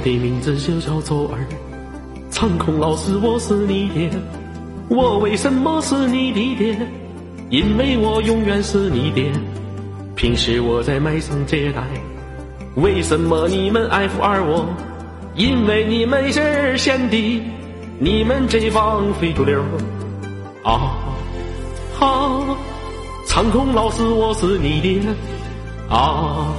[0.00, 1.46] 的名字就叫做儿，
[2.30, 4.10] 苍空老师，我是你爹。
[4.88, 6.78] 我为什么是你的爹？
[7.48, 9.30] 因为我永远是你爹。
[10.16, 11.82] 平时我在卖声接待，
[12.76, 14.66] 为什么你们爱抚儿我？
[15.36, 17.42] 因为你们是先帝，
[17.98, 19.62] 你们这帮非主流。
[20.62, 20.96] 啊
[21.98, 22.56] 哈，
[23.26, 25.00] 苍空老师，我是你爹。
[25.88, 26.52] 啊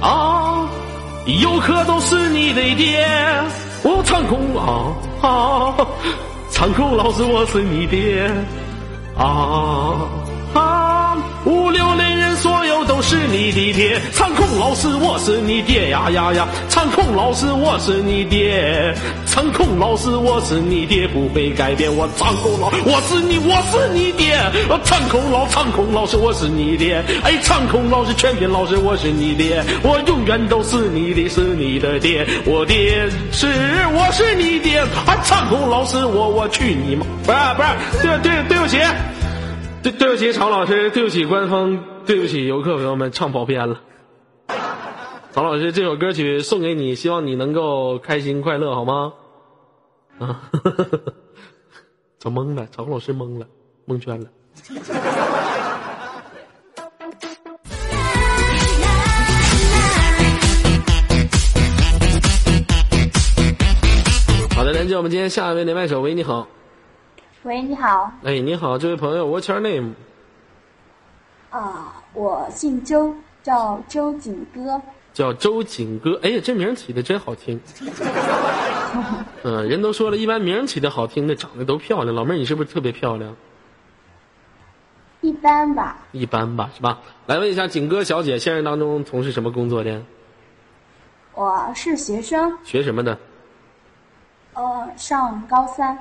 [0.00, 0.68] 啊，
[1.26, 3.06] 游客都是你的爹。
[3.82, 4.92] 我唱空啊
[5.22, 5.74] 啊。
[6.50, 8.30] 唱空老师，我是你爹
[9.16, 9.96] 啊啊！
[11.44, 14.00] 五六类人，所有都是你的爹。
[14.12, 16.46] 苍空老师，我是你爹呀呀呀！
[16.68, 18.94] 苍空老师，我是你爹。
[19.26, 21.92] 苍空老师，我是你爹，不会改变。
[21.94, 24.38] 我苍空老，我是你，我是你爹。
[24.84, 27.02] 苍空老，苍空老师，我是你爹。
[27.24, 29.64] 哎，苍空老师，全品老师，我是你爹。
[29.82, 32.24] 我永远都是你的，是你的爹。
[32.44, 33.48] 我爹是，
[33.92, 34.78] 我是你爹。
[34.78, 37.04] 啊，苍空老师，我我去你妈！
[37.26, 37.62] 不是不
[37.98, 38.78] 是，对对对不起。
[39.82, 43.80] 对，对不起，曹老师，对不起，官方，对不起，游客朋友们，唱跑偏了。
[45.32, 49.12] 曹老师，这首歌曲送给你，希望你能够开心快乐，好吗？
[50.20, 50.42] 啊，
[52.20, 53.46] 整懵了，曹老师懵了，
[53.86, 54.26] 蒙圈了。
[64.54, 66.46] 好的，连接我们今天下一位连麦手，喂，你好，
[67.44, 69.94] 喂，你好，哎，你好，这位朋友，What's your name？
[71.50, 73.12] 啊、我姓周，
[73.42, 74.80] 叫周景歌。
[75.12, 77.60] 叫周景歌，哎呀，这名起的真好听。
[79.42, 82.14] 嗯，人都说了，一般名起的好听的，长得都漂亮。
[82.14, 83.34] 老妹儿，你是不是特别漂亮？
[85.20, 87.00] 一般吧，一般吧，是吧？
[87.26, 90.00] 来问一下景哥小姐，现实当中从事什么工作的？
[91.34, 93.18] 我是学生，学什么的？
[94.54, 95.98] 呃，上高三。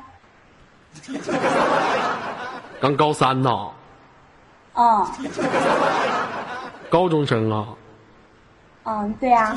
[2.81, 3.69] 刚高三呐，
[4.73, 5.05] 嗯
[6.89, 7.67] 高中生啊。
[8.83, 9.55] 嗯，对啊，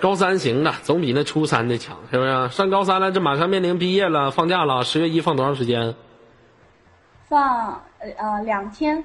[0.00, 2.48] 高三行的，总比那初三的强，是不是？
[2.50, 5.94] 上高三了，这马上面临毕业了，放假了，十月一放多长时间？
[7.26, 9.02] 放呃呃两天。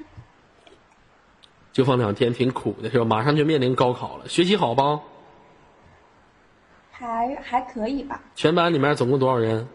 [1.72, 3.04] 就放两天，挺苦的，是吧？
[3.04, 5.00] 马上就面临高考了，学习好吧？
[6.90, 9.66] 还还可以吧，全班里面总共多少人？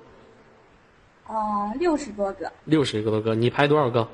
[1.27, 4.07] 呃，六十多个，六十个多个，你排多少个？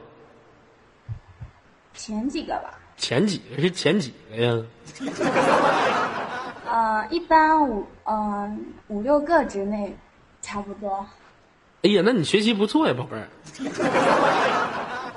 [1.94, 4.64] 前几个吧，前几个是前几个呀？
[6.72, 8.58] 呃，一般五呃
[8.88, 9.94] 五六个之内，
[10.42, 11.06] 差不多。
[11.84, 13.28] 哎呀，那你学习不错呀，宝贝儿。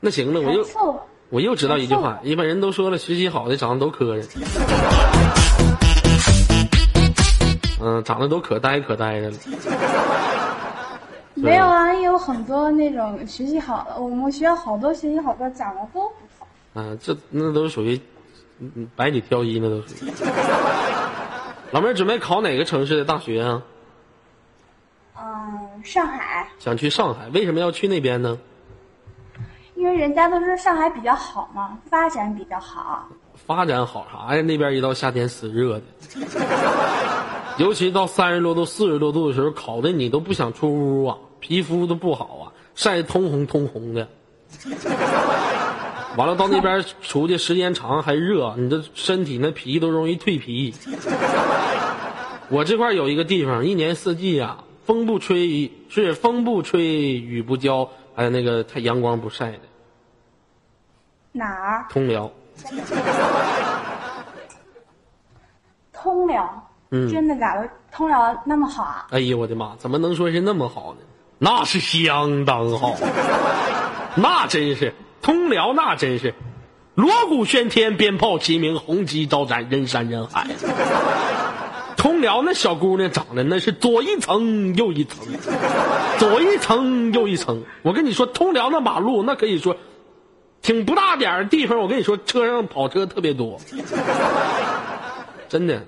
[0.00, 0.66] 那行了，我又。
[1.30, 4.28] 我又知道一句话，一般人都说了，学习好的长得都磕碜。
[7.80, 9.36] 嗯，长得都可呆可呆的了。
[11.34, 16.46] 没有啊，也有很多那种学习好的，我们学校好多学习好的长得都不错。
[16.74, 18.00] 啊，这那都是属于
[18.60, 20.04] 嗯嗯百里挑一，那都是。
[21.72, 23.62] 老妹儿准备考哪个城市的大学啊？
[25.16, 28.38] 嗯，上海，想去上海，为什么要去那边呢？
[29.74, 33.08] 因为人家都说上海比较好嘛，发展比较好。
[33.46, 34.42] 发展好啥呀？
[34.42, 35.82] 那边一到夏天死热的，
[37.58, 44.08] 尤其到三十多度、四十多度的时候，烤的你都不想出屋啊，皮肤都不好啊，晒得通红通红的。
[46.16, 50.72] 完了到那边出去时间长还热，你这身体那皮都容易蜕皮。
[52.50, 56.84] 我这块有一个地方，一年四季啊，风不吹是风不吹，
[57.18, 59.58] 雨不浇，还有那个太阳光不晒的
[61.32, 61.86] 哪儿？
[61.90, 62.30] 通辽。
[65.92, 66.70] 通辽。
[66.90, 67.68] 嗯真的假的？
[67.90, 69.06] 通辽那么好啊？
[69.10, 71.00] 哎呦我的妈，怎么能说是那么好呢？
[71.38, 72.94] 那是相当好，
[74.14, 76.34] 那真是通辽，那真是
[76.94, 80.46] 锣鼓喧天，鞭炮齐鸣，红旗招展，人山人海。
[81.96, 85.26] 通辽那小姑娘长得那是左一层右一层，
[86.18, 87.64] 左一层右一层。
[87.82, 89.76] 我跟你说，通辽那马路那可以说
[90.64, 93.60] 挺不大点儿的地方，我跟你说，车上跑车特别多，
[95.46, 95.78] 真的，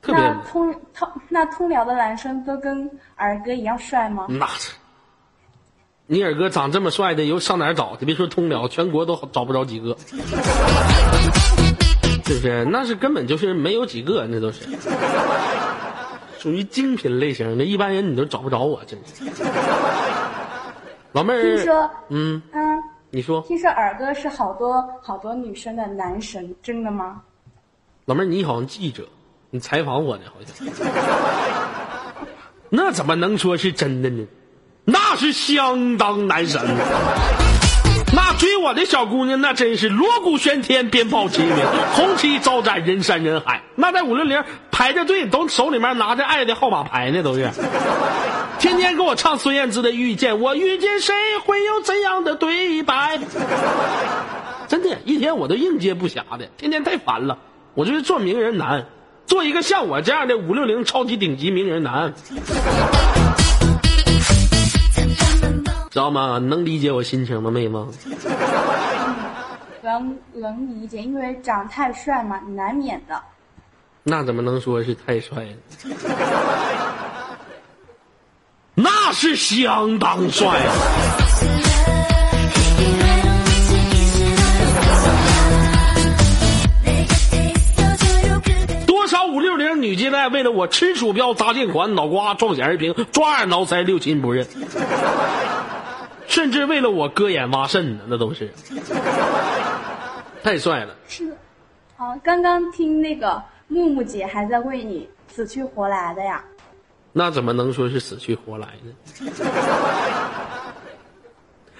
[0.00, 4.26] 特别那通通那通辽的男生都跟尔哥一样帅吗？
[4.28, 4.72] 那是，
[6.06, 8.06] 你二哥长这么帅的，又上哪儿找你？
[8.06, 9.96] 别说通辽，全国都找不着几个，
[12.24, 12.64] 是不是？
[12.70, 14.64] 那是根本就是没有几个，那都是
[16.38, 19.24] 属于精品类型的，一般人你都找不着我，真是。
[21.10, 27.22] 老妹儿，听说，嗯，嗯，你说，听说尔哥是好多好多女生的男神，真的吗？
[28.04, 29.04] 老妹儿，你好像记者，
[29.50, 30.66] 你采访我呢，好像。
[32.68, 34.26] 那怎么能说是真的呢？
[34.84, 36.60] 那是相当男神。
[38.16, 41.54] 那追我的小姑娘，那真是锣鼓喧天，鞭炮齐鸣，
[41.92, 43.60] 红旗招展，人山人海。
[43.74, 47.50] 那在五六零排着队，都手里面拿着爱的号码牌呢，都是。
[48.58, 51.14] 天天给我唱孙燕姿的《遇见》，我遇见谁
[51.44, 53.18] 会有怎样的对白？
[54.66, 57.36] 真的，一天我都应接不暇的，天天太烦了。
[57.74, 58.86] 我就是做名人难，
[59.26, 62.14] 做一个像我这样的五六零超级顶级名人难，
[65.96, 66.38] 知道吗？
[66.38, 67.88] 能理解我心情吗，妹吗？
[69.80, 73.18] 能能理解，因为长太帅嘛，难免的。
[74.02, 75.52] 那怎么能说是太帅了？
[78.76, 80.72] 那是相当帅啊！
[88.86, 94.46] 多少五六零女接待为了我吃鼠标、砸键盘、脑瓜撞显示屏、抓耳挠腮、六亲不认，
[96.26, 98.52] 甚至为了我割眼挖肾呢，那都是
[100.42, 100.94] 太帅了。
[101.08, 101.36] 是的，
[101.96, 106.42] 啊，刚刚听那个木木姐还在为你死去活来的呀。
[107.12, 108.92] 那怎么能说是死去活来呢？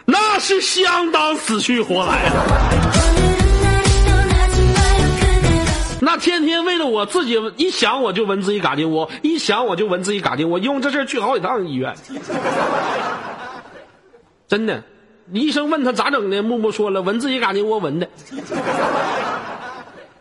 [0.09, 2.32] 那是相当死去活来啊！
[6.01, 11.92] 那天天为了我自己一想我就闻自己嘎进窝，一想我就闻自己嘎进窝，因为这事儿去好几趟医院，
[14.49, 14.82] 真的。
[15.32, 18.09] 医生问他咋整的，木木说了，闻自己嘎进窝闻的。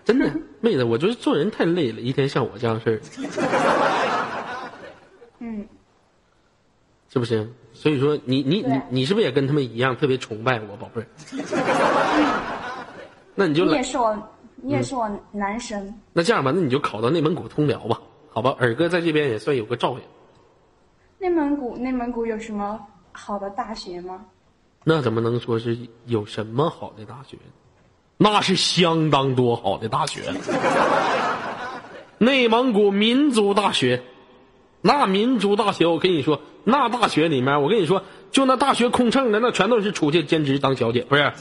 [0.03, 2.99] 真的，妹子，我觉得做人太累了，一天像我这样事儿。
[5.39, 5.67] 嗯，
[7.11, 7.47] 是不是？
[7.73, 11.07] 所以说你你你对你是不是也跟他们一样特别崇拜我，宝贝儿？
[13.35, 14.17] 那你就，你也是我，
[14.55, 15.93] 你也是我男神。
[16.13, 17.99] 那这样吧，那你就考到内蒙古通辽吧，
[18.29, 18.55] 好吧？
[18.59, 19.99] 尔哥在这边也算有个照应。
[21.19, 22.79] 内蒙古，内蒙古有什么
[23.15, 24.21] 好的大学吗？
[24.83, 27.37] 那怎么能说是有什么好的大学？
[28.17, 30.21] 那是相当多好的大学。
[32.19, 34.03] 内蒙古民族大学，
[34.81, 41.23] 那民族大学，我跟你说，那大学里面，我跟你说，就那大学空乘的，那全都是出去兼职当小姐，不是？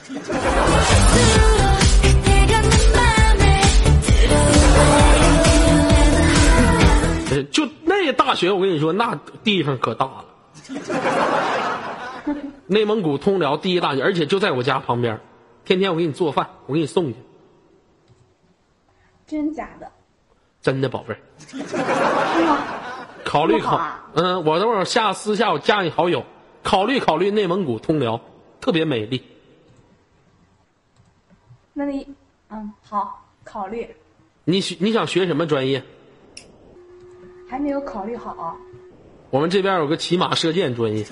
[7.30, 10.24] 呃就那大学，我跟你说，那地方可大了。
[12.66, 15.20] 内蒙古通辽第一大学，而且就在我家旁边，
[15.64, 17.16] 天天我给你做饭，我给你送去，
[19.26, 19.90] 真假的？
[20.62, 21.20] 真的宝贝儿。
[22.46, 22.58] 哇，
[23.22, 23.78] 考虑考
[24.14, 26.24] 嗯，我等会儿下私下我加你好友，
[26.62, 28.18] 考虑考虑内蒙古通辽，
[28.60, 29.22] 特别美丽。
[31.74, 32.06] 那你
[32.48, 33.94] 嗯好考虑，
[34.44, 35.82] 你学你想学什么专业？
[37.50, 38.56] 还没有考虑好。
[39.34, 41.04] 我们这边有个骑马射箭专业，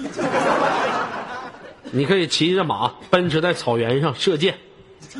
[1.90, 4.54] 你可以骑着马奔驰在草原上射箭，
[5.10, 5.18] 是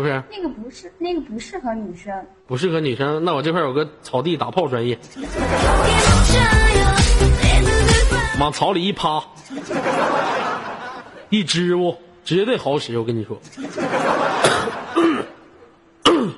[0.00, 0.22] 不是？
[0.30, 2.10] 那个不是那个不适合女生，
[2.46, 4.98] 不适合女生，那我这块有个草地打炮专业，
[8.40, 9.22] 往草里一趴，
[11.28, 12.96] 一支吾，绝对好使。
[12.96, 13.38] 我跟你说，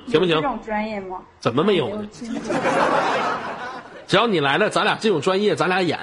[0.09, 0.35] 行不行？
[0.35, 1.19] 这种专业吗？
[1.39, 1.89] 怎么没有。
[4.11, 5.97] 只要你来了，咱俩这种专业，咱俩演。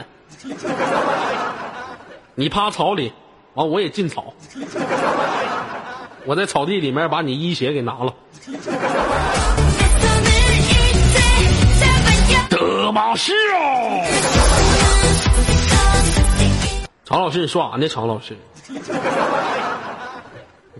[2.34, 3.12] 你趴草里，
[3.52, 4.32] 完我也进草，
[6.24, 8.14] 我在草地里面把你衣鞋给拿了。
[12.48, 14.06] 德玛西亚，
[17.04, 17.86] 常老师，你说啥呢？
[17.86, 18.34] 常老师，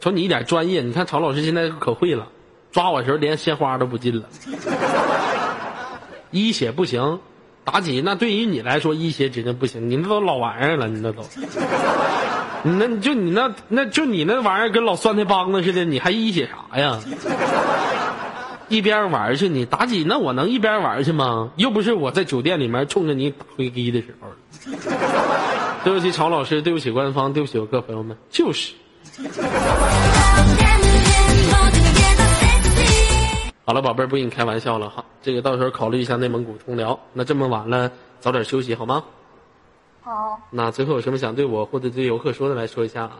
[0.01, 2.27] 瞅你一点专业，你看常老师现在可会了，
[2.73, 4.27] 抓我时候连鲜花都不进了。
[6.31, 7.21] 一血不行，
[7.65, 11.23] 妲己那对于你来说一血指定不行，你那都老玩意儿了，你那都，
[12.63, 17.01] 你那就你那那就你那玩意儿跟老酸菜帮子似的，你还一血啥呀？
[18.69, 21.51] 一边玩去你妲己，那我能一边玩去吗？
[21.57, 24.29] 又不是我在酒店里面冲着你打飞机的时候。
[25.85, 28.75] 对不起，曹老师，对不起官方，对不起我各朋友们，就是。
[33.69, 36.99] 好了，宝贝儿，不跟你开玩笑了哈，这个到时候考虑一下内蒙古通辽。
[37.13, 39.05] 那这么晚了，早点休息好吗？
[40.01, 43.19] 好，那最后有什么想对我或者对游客说的，来说一下啊。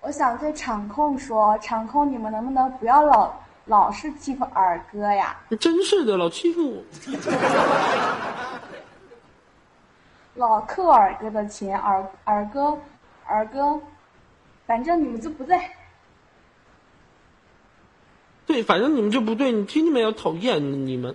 [0.00, 3.32] 我想对场控说，场控你们能不能不要老
[3.66, 5.36] 老是欺负二哥呀？
[5.60, 6.82] 真是的，老欺负我。
[10.34, 12.76] 老扣二哥的钱，二二哥，
[13.24, 13.80] 二哥，
[14.66, 15.70] 反正你们就不在。
[18.48, 20.10] 对，反正你们就不对，你听见没有？
[20.12, 21.14] 讨厌你们，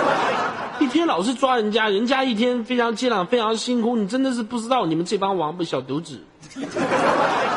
[0.80, 6.18] 一天老是抓人家，人家一天非常艰难，非常辛苦，你真的是不知道你们这帮王八小犊子，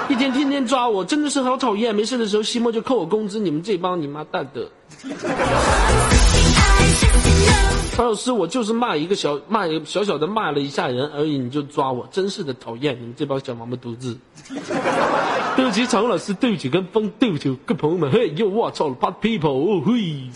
[0.09, 1.95] 一天天天抓我，真的是好讨厌。
[1.95, 4.69] 没事的时候，西莫就扣我工资，你们这帮你妈蛋的。
[7.99, 14.17] 曹老师，我就是骂一个小骂一个小小的骂了一下人而已，你就抓我，真是的讨厌你们这帮小王八犊子。
[15.57, 20.29] 对不起，常老师，对不起，跟风，对不起，跟朋友们，嘿，哟，我操，Part people，哦嘿。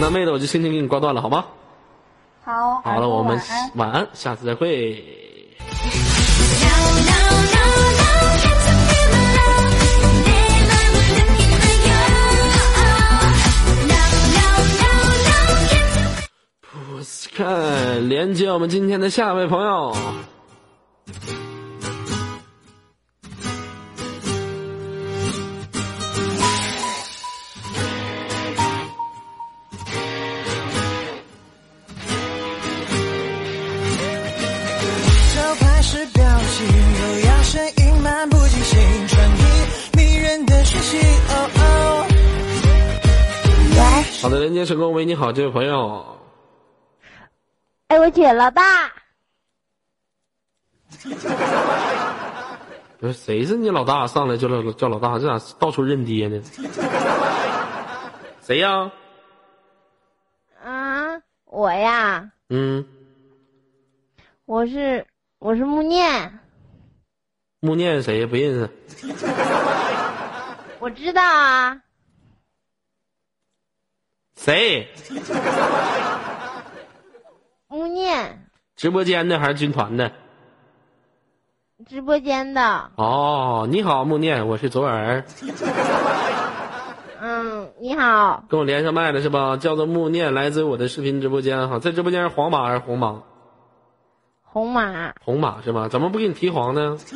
[0.00, 1.44] 那妹子，我就先先给你挂断了，好吗？
[2.42, 3.38] 好，好了，我们。
[3.74, 5.19] 晚安，下次再会。
[17.32, 19.96] 看连接我们今天的下一位朋友。
[35.34, 36.22] 招牌式表
[36.52, 37.42] 情，优雅
[38.02, 38.78] 漫不经心，
[39.96, 40.98] 迷人的讯息。
[41.28, 42.06] 哦哦。
[44.22, 44.92] 好的，连接成功。
[44.92, 46.19] 喂，你好，这位朋友。
[47.90, 48.92] 哎，我姐老大，
[53.00, 54.06] 不是谁是你老大？
[54.06, 56.40] 上来就叫叫老大，这咋到处认爹呢？
[58.46, 58.92] 谁呀？
[60.62, 62.86] 啊，我呀，嗯，
[64.44, 65.04] 我是
[65.40, 66.38] 我是木念，
[67.58, 68.26] 穆念谁呀？
[68.28, 68.70] 不认识。
[70.78, 71.82] 我知道啊，
[74.36, 74.88] 谁？
[77.72, 80.10] 木念直播间的还是军团的？
[81.88, 85.24] 直播间的，哦，你好，穆念，我是左耳，
[87.22, 89.56] 嗯，你好，跟我连上麦了是吧？
[89.56, 93.22] 叫做穆念，来自我的视频直播间哈，在直播间是黄马还是红马？
[94.42, 95.86] 红马红马是吧？
[95.88, 96.98] 怎么不给你提黄呢？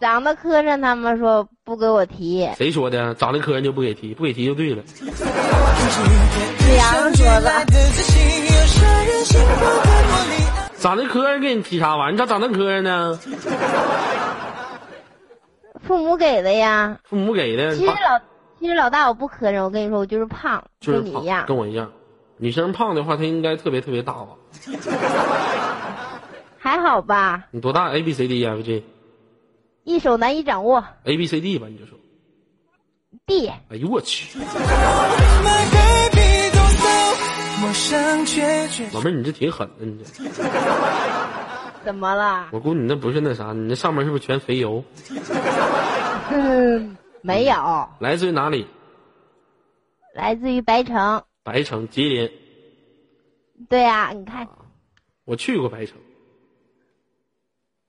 [0.00, 3.14] 长得磕碜，他们说不给我提，谁说的？
[3.16, 4.82] 长得磕碜就不给提，不给提就对了。
[10.78, 12.12] 长得磕碜给你提啥玩意儿？
[12.12, 13.18] 你咋长那磕碜呢？
[15.86, 16.98] 父母给的呀。
[17.04, 18.20] 父母给的，其实老
[18.58, 21.44] 其实老大我不磕碜，我跟你说，我就是胖，就是胖跟你一样。
[21.46, 21.92] 跟我一样。
[22.38, 24.28] 女生胖的话，她应该特别特别大吧？
[26.58, 28.84] 还好吧，你多大？A B C D E F G
[29.84, 30.84] 一手难以掌握。
[31.04, 31.98] A B C D 吧，你就说。
[33.26, 34.38] D 哎呦我去，
[38.92, 40.24] 老妹儿你这挺狠的，你这。
[41.84, 42.48] 怎么了？
[42.52, 44.82] 我估计你那不是那啥，你那上面是不是全肥油？
[46.30, 48.66] 嗯，没有，来自于哪里？
[50.14, 51.22] 来自于白城。
[51.42, 52.30] 白城，吉林。
[53.68, 54.48] 对呀、你看，
[55.24, 55.96] 我去过白城，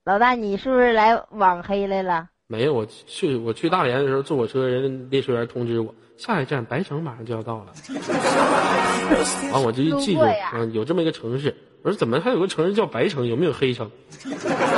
[0.05, 2.29] 老大，你是不是来网黑来了？
[2.47, 2.73] 没有。
[2.73, 7.73] 我去我去大连的时候坐火车，人列车员通知我，下一站白城马上就要到了。
[9.51, 10.21] 完、我就一记住，
[10.53, 11.55] 嗯，有这么一个城市。
[11.81, 13.25] 我说怎么还有个城市叫白城？
[13.25, 13.89] 有没有黑城？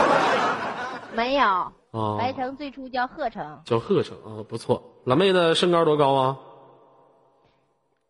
[1.14, 1.44] 没有，
[1.92, 5.02] 啊，白城最初叫鹤城，叫鹤城啊，不错。
[5.04, 6.40] 老妹子身高多高啊？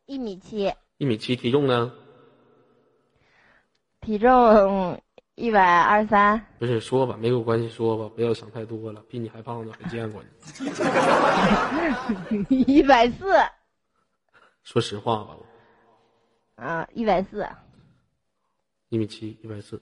[0.06, 1.92] 一米七，一米七，体重呢？
[4.00, 5.02] 体重
[5.36, 9.02] 一百二十三，不是说吧，没有关系，说吧，不要想太多了。
[9.10, 10.28] 比你还胖的还见过呢。
[12.50, 13.34] 一百四
[14.64, 15.36] 说实话吧，
[16.64, 17.48] 啊，一百四。
[18.90, 19.82] 一米七，一百四。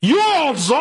[0.00, 0.16] 哟
[0.54, 0.76] 操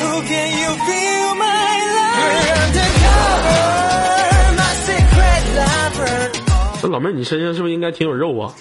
[0.00, 2.18] ！Who can you feel my love?
[2.18, 3.62] You're undercover,
[4.56, 6.82] my secret lover.
[6.82, 8.52] 这老妹儿，你身上是不是应该挺有肉啊？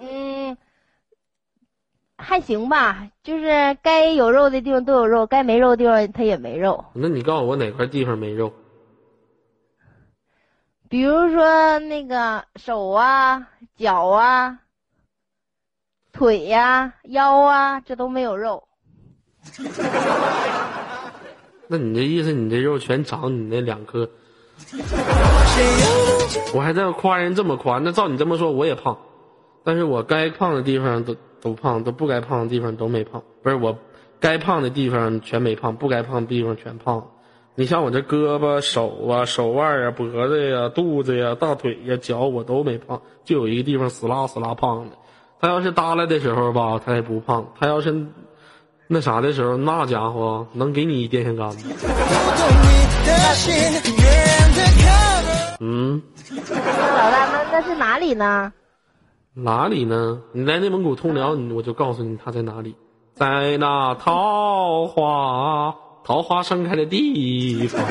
[0.00, 0.56] 嗯，
[2.36, 6.84] 还行吧，就是该有肉的地方都有肉，该没肉的地方它也没肉。
[6.92, 8.52] 那你告诉我哪块地方没肉？
[10.90, 14.58] 比如说那个手啊、脚啊、
[16.12, 18.64] 腿呀、腰啊，这都没有肉。
[21.68, 24.10] 那你这意思，你这肉全长你那两颗？
[26.52, 28.98] 我还在夸人这么夸，那照你这么说，我也胖，
[29.64, 33.22] 但是我该胖的地方都都胖，都不该胖的地方都没胖。
[33.42, 33.78] 不是我
[34.20, 37.06] 该胖的地方全没胖，不该胖的地方全胖。
[37.54, 44.96] 你像我这胳膊、手啊、手腕啊、脖子呀、肚子呀、大腿呀、脚我都没胖，就有一个地方死拉死拉胖的。
[45.40, 48.06] 他要是耷拉的时候吧，他也不胖；他要是
[48.88, 51.68] 那啥的时候，那家伙能给你一电线杆子。
[55.60, 56.02] 嗯，
[56.50, 58.52] 老大，那那是哪里呢？
[59.38, 60.22] 哪里呢？
[60.32, 62.74] 你来内蒙古通辽，你我就告诉你他在哪里，
[63.12, 67.84] 在那桃花桃花盛开的地方。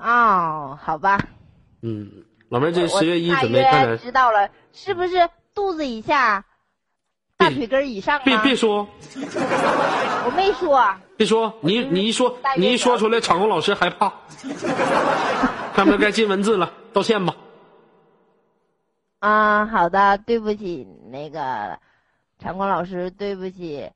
[0.00, 1.20] 哦，好吧。
[1.82, 2.10] 嗯，
[2.48, 6.46] 老妹儿，这十月一准备看约点，知道了，是不是肚子以下、
[7.36, 8.22] 大腿根儿以上啊？
[8.24, 10.82] 别别说我没说。
[11.18, 14.10] 别说，你你一说你一说出来，场控老师害怕。
[15.74, 16.72] 看不看该进文字了？
[16.94, 17.34] 道歉吧。
[19.18, 21.78] 啊，好的，对不起，那个
[22.38, 23.90] 长光老师，对不起，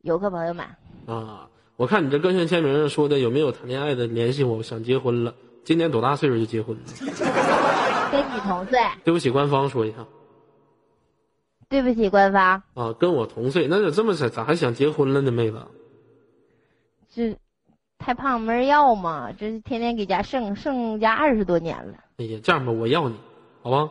[0.00, 0.66] 游客朋友们。
[1.06, 5.34] 啊，我看你这个性签名上说的有没有谈恋爱的联系我，我想结婚了。
[5.64, 6.82] 今年多大岁数就结婚了？
[8.10, 9.98] 跟你同岁，对不起，官方说一下
[11.68, 15.58] 对不起，官方，啊，跟我同岁，那咋这么咋咋还想结婚了呢，妹子？
[17.14, 17.36] 这
[17.98, 21.94] 太胖没人要嘛，这是天天给家剩剩家二十多年了。
[22.18, 23.16] 哎呀，这样吧，我要你，
[23.62, 23.90] 好吧？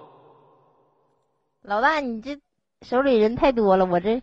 [1.62, 2.40] 老大，你这
[2.82, 4.22] 手里人太多了，我这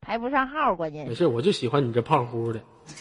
[0.00, 1.08] 排不上号，关键。
[1.08, 2.60] 没事，我就喜欢你这胖乎的。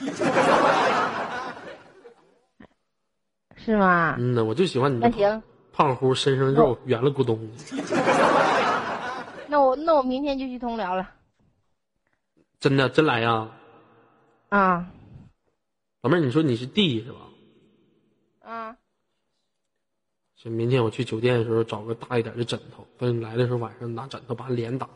[3.55, 4.15] 是吗？
[4.19, 7.39] 嗯呐，我就喜欢你这那行，胖乎，身上肉圆了咕咚。
[9.47, 11.11] 那我那我明天就去通辽了。
[12.59, 13.49] 真的，真来呀？
[14.49, 14.87] 啊
[16.01, 17.19] 老妹儿，你说你是弟是吧？
[18.41, 18.75] 啊，
[20.43, 24.89] 行，明天我去酒店的时候找个大一点的枕头，等你来的时候晚上拿枕头把脸打。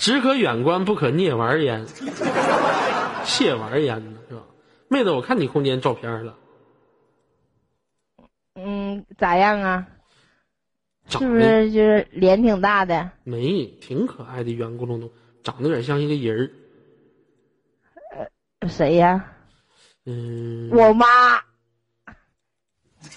[0.00, 1.86] 只可远观，不可亵玩焉。
[3.26, 4.42] 亵玩焉呢，是吧？
[4.88, 6.34] 妹子，我看你空间照片了，
[8.54, 9.86] 嗯，咋样啊？
[11.10, 13.10] 是不长得是就是脸挺大的？
[13.22, 15.10] 没挺可爱的，圆咕隆咚，
[15.44, 16.50] 长得有点像一个人儿。
[18.68, 19.24] 谁呀？
[20.06, 21.06] 嗯，我妈。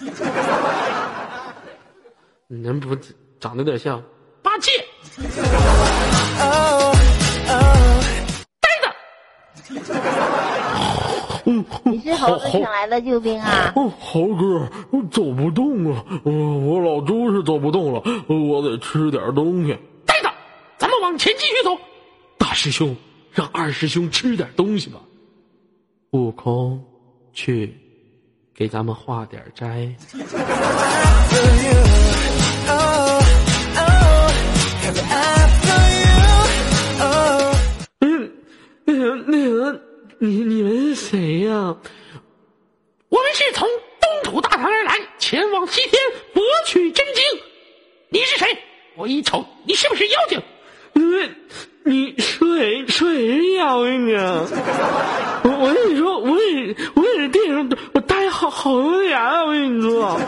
[2.48, 2.96] 你能不
[3.38, 4.02] 长得有点像
[4.42, 4.70] 八戒？
[11.84, 13.72] 你是猴子请来的救兵啊？
[13.74, 19.76] 哦，猴哥，我走不动了，我我老猪是走不动了，我得吃点东西。
[20.06, 20.32] 呆着，
[20.78, 21.76] 咱们往前继续走。
[22.38, 22.96] 大师兄，
[23.32, 25.00] 让二师兄吃点东西吧。
[26.12, 26.84] 悟空，
[27.32, 27.72] 去，
[28.52, 29.94] 给咱们化点斋。
[38.00, 38.32] 嗯，
[38.84, 39.80] 那个那个，
[40.18, 41.76] 你你们是谁呀、
[43.08, 43.68] 我们是从
[44.00, 45.92] 东土大唐而来，前往西天
[46.34, 47.22] 博取真经。
[48.08, 48.58] 你是谁？
[48.96, 50.42] 我一瞅，你是不是妖精？
[50.94, 51.30] 因为，
[51.84, 54.44] 你说谁说谁是妖精啊？
[55.44, 60.18] 我我跟你说，我也我也是电影上我待好好多年了，我跟你说。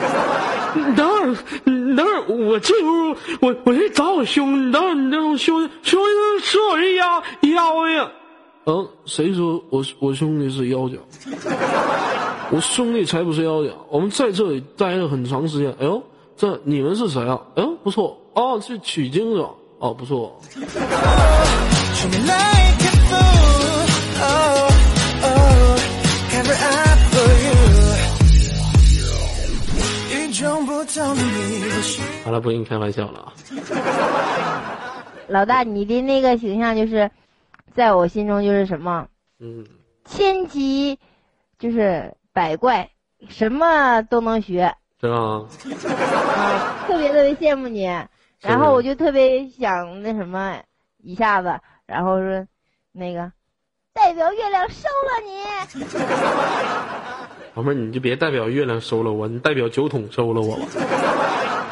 [0.74, 4.60] 你等会儿，你等会儿，我进屋，我我去找我兄弟。
[4.66, 8.10] 你等会儿，你等我兄弟兄弟说我是妖妖精。
[8.64, 10.98] 嗯，谁说我我兄弟是妖精？
[12.50, 13.72] 我兄弟才不是妖精。
[13.90, 15.70] 我们在这里待了很长时间。
[15.78, 16.02] 哎呦，
[16.36, 17.38] 这你们是谁啊？
[17.56, 19.50] 哎呦，不错哦，是取经者
[19.82, 20.38] 哦，不错。
[24.22, 24.70] Oh,
[25.24, 25.78] oh,
[32.24, 33.32] 好了，不跟你开玩笑了啊。
[35.26, 37.10] 老大，你的那个形象就是，
[37.74, 39.08] 在我心中就是什么
[39.40, 39.66] 嗯，
[40.04, 40.96] 千奇，
[41.58, 42.88] 就是百怪，
[43.28, 45.16] 什么都能学，是吧？
[45.16, 47.90] 啊，特别特别羡慕你。
[48.42, 50.62] 然后我就特别想那什么
[51.02, 52.46] 一下子，然后说
[52.90, 53.32] 那个
[53.92, 55.32] 代表月亮收了你。
[57.54, 60.66] 老妹儿，你就别代表月亮收了我，你代表酒桶收了我吧。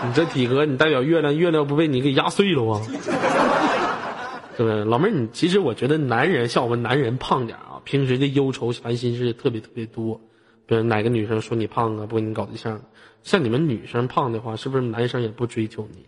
[0.06, 2.80] 你这体格，你代表月亮，月亮不被你给压碎了啊？
[4.56, 4.84] 是不是？
[4.84, 10.20] 老妹儿，你其实我觉得男人像我们男人胖点啊，平时的忧愁烦心事特别特别多。
[10.66, 12.82] 比如哪个女生说你胖啊，不跟你搞对象，
[13.22, 16.06] 像你们女生胖的话，是不是男生也不追求你？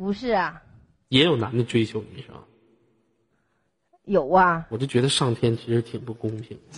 [0.00, 0.62] 不是啊，
[1.08, 2.42] 也有男的追求你是吧？
[4.04, 6.58] 有啊，我就觉得上天其实挺不公平。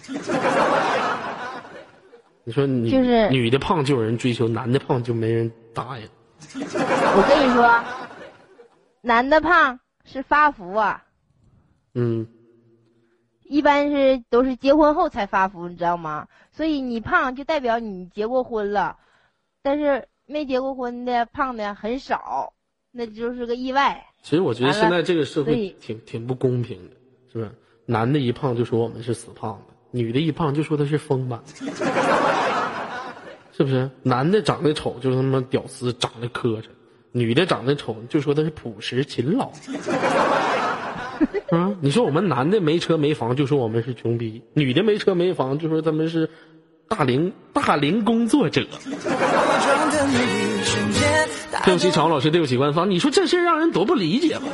[2.42, 6.08] 你说女就是女的胖就有人追求，男的胖就没人答应。
[6.56, 7.84] 我跟你说，
[9.00, 11.04] 男的胖是发福啊，
[11.94, 12.26] 嗯，
[13.44, 16.26] 一般是都是结婚后才发福，你知道吗？
[16.50, 18.98] 所以你胖就代表你结过婚了，
[19.62, 22.52] 但是没结过婚的胖的很少，
[22.93, 24.07] 那就是个意外。
[24.22, 26.95] 其实我觉得现在这个社会挺挺不公平的，
[27.32, 27.51] 是不是？
[27.86, 31.43] 男的一胖就说我们是死胖子，女的一胖就说他是丰满，
[33.57, 33.90] 是不是？
[34.03, 36.62] 男的长得丑就他妈屌丝，长得磕碜；
[37.11, 39.51] 女的长得丑就说他是朴实勤劳。
[41.51, 46.30] 啊，你说我们男的没车没房，就说我们是穷逼；女的没车没房，就说他们是
[46.88, 48.64] 大龄大龄工作者。
[51.64, 52.90] 对不起，常老师，对不起，官方。
[52.90, 54.44] 你说这事儿让人多不理解吧？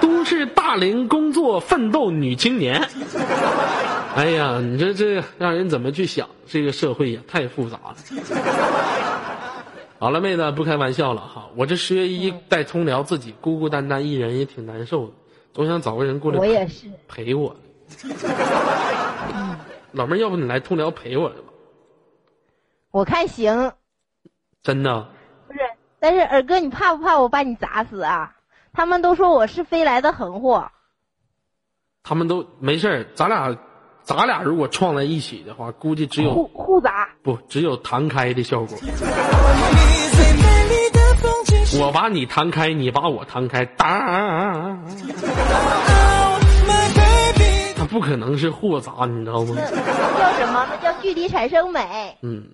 [0.00, 2.88] 都市大龄工作奋斗女青年。
[4.16, 6.28] 哎呀，你这这让人怎么去想？
[6.46, 7.96] 这个社会也太复杂了。
[9.98, 11.48] 好了，妹子，不开玩笑了哈。
[11.56, 15.12] 我这十月一带通辽，自己孤孤单单一人也挺难受的，
[15.52, 17.56] 总想找个人过来陪我也是，陪我。
[19.94, 21.42] 老妹儿，要不你来通辽陪我来吧？
[22.90, 23.72] 我看行，
[24.62, 25.08] 真的，
[25.46, 25.60] 不是，
[25.98, 28.36] 但是二哥，你怕不怕我把你砸死啊？
[28.72, 30.70] 他们都说我是飞来的横祸，
[32.02, 33.56] 他们都没事儿，咱俩，
[34.02, 37.08] 咱俩如果撞在一起的话，估计只有互互砸。
[37.22, 38.76] 不只有弹开的效果。
[41.80, 44.84] 我把你弹开，你把我弹开，当，
[47.94, 49.54] 不可能是货砸，你知道吗
[50.18, 50.66] 叫什么？
[50.68, 52.48] 那叫距离产生美，嗯，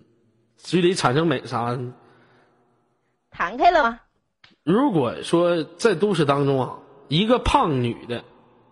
[0.59, 1.79] 距离产生美啥？
[3.31, 4.01] 弹开了吗？
[4.65, 6.75] 如果说在都市当中啊，
[7.09, 8.23] 一个胖女的，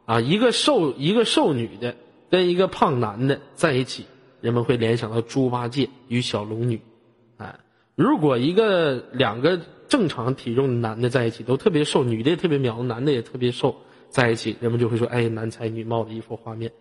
[0.04, 1.96] 啊，一个瘦一个瘦女的
[2.30, 4.04] 跟一个胖男的在一起，
[4.42, 6.82] 人们会联想到猪八戒与小龙女，
[7.38, 7.58] 哎，
[7.94, 9.58] 如果一个两个
[9.88, 13.74] 正常体重的男的在一起，都特别瘦，女的也特别苗，男的也特别瘦，
[14.10, 16.72] 在一起，人们就会说，哎，男才女貌的一幅画面。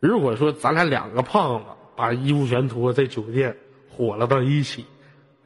[0.00, 1.64] 如果说咱俩两个胖子
[1.96, 3.56] 把衣服全脱，在酒店
[3.90, 4.84] 火了到一起，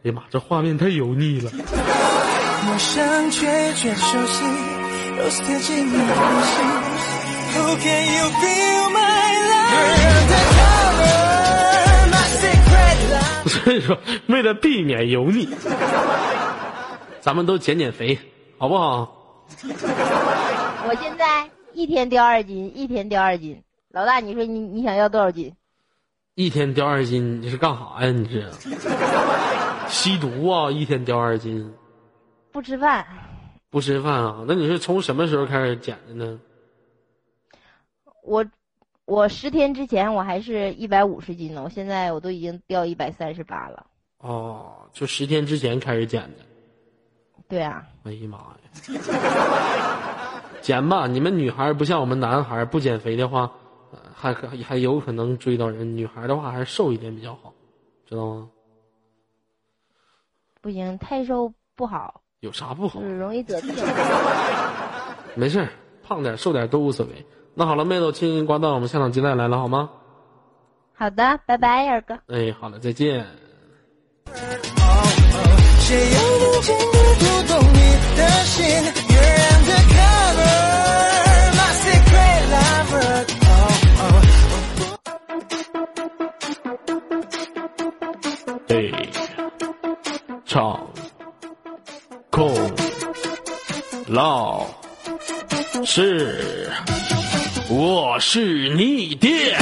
[0.02, 1.50] 哎呀妈，这画面太油腻了。
[2.66, 4.44] 陌生却却熟悉，
[5.16, 5.98] 如此贴近你的
[6.44, 6.64] 心。
[7.52, 8.98] Who can you feel my
[9.50, 10.00] love?
[10.02, 13.48] You're the color, my secret love.
[13.48, 15.48] 所以说，为了避免油腻，
[17.20, 18.18] 咱们都减减肥，
[18.58, 19.16] 好不好？
[20.90, 23.62] 我现在一天掉二斤，一天掉二斤。
[23.90, 25.54] 老大，你说你你想要多少斤？
[26.34, 28.10] 一天掉二斤，你是干啥呀？
[28.10, 28.50] 你是
[29.86, 30.68] 吸毒啊？
[30.68, 31.72] 一天掉二斤，
[32.50, 33.06] 不吃饭，
[33.70, 34.44] 不吃饭啊？
[34.48, 36.40] 那你是从什么时候开始减的呢？
[38.24, 38.44] 我
[39.04, 43.86] 我十天之前我还是一百五十斤呢，我现在我都已经掉一百三十八了。
[44.18, 46.44] 哦，就十天之前开始减的。
[47.48, 48.56] 对啊，哎呀妈呀！
[50.60, 53.50] 减吧，你们女孩儿不像我们男孩儿，不减肥的话，
[53.92, 55.96] 呃还可还有可能追到人。
[55.96, 57.52] 女孩儿的话还是瘦一点比较好，
[58.08, 58.48] 知道吗？
[60.60, 63.06] 不行，太瘦不好，有啥不好就？
[63.06, 63.74] 是容易得病。
[65.34, 65.68] 没事儿，
[66.02, 67.24] 胖点瘦点都无所谓。
[67.54, 69.90] 那好了，妹子，我轻轻挂断，我们下场接待来了，好吗？
[70.94, 72.18] 好的，拜拜，二哥。
[72.26, 73.26] 哎，好了，再见。
[74.26, 76.80] 谁又能轻易
[77.18, 77.80] 读懂你
[78.16, 79.09] 的心
[90.52, 90.84] 唱，
[92.28, 92.52] 空，
[94.08, 94.66] 老，
[95.86, 96.68] 是，
[97.68, 99.56] 我是你爹。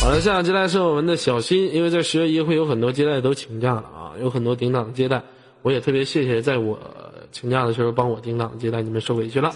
[0.00, 5.22] 好了，下场接待是我们的小新，因为在十月一会有很多接待都请假了啊，有很多顶档的接待，
[5.64, 6.78] 我也特别谢谢在我
[7.32, 9.50] 请假的时候帮我顶档接待，你们受委屈了。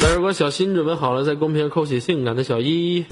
[0.00, 3.04] 那如果小新准备好了，在公屏扣起性感的小一。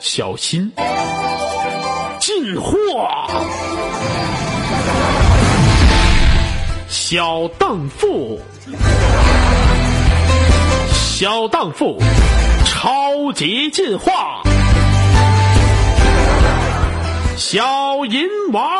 [0.00, 0.72] 小心，
[2.44, 3.08] 进货，
[6.88, 8.38] 小荡妇，
[10.92, 11.98] 小荡妇，
[12.66, 14.42] 超级进化，
[17.38, 18.76] 小银娃，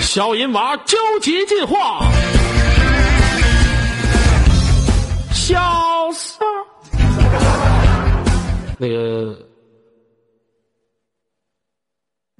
[0.00, 2.06] 小银娃究极进化，
[5.32, 5.58] 小
[6.12, 6.46] 三。
[8.78, 9.36] 那个，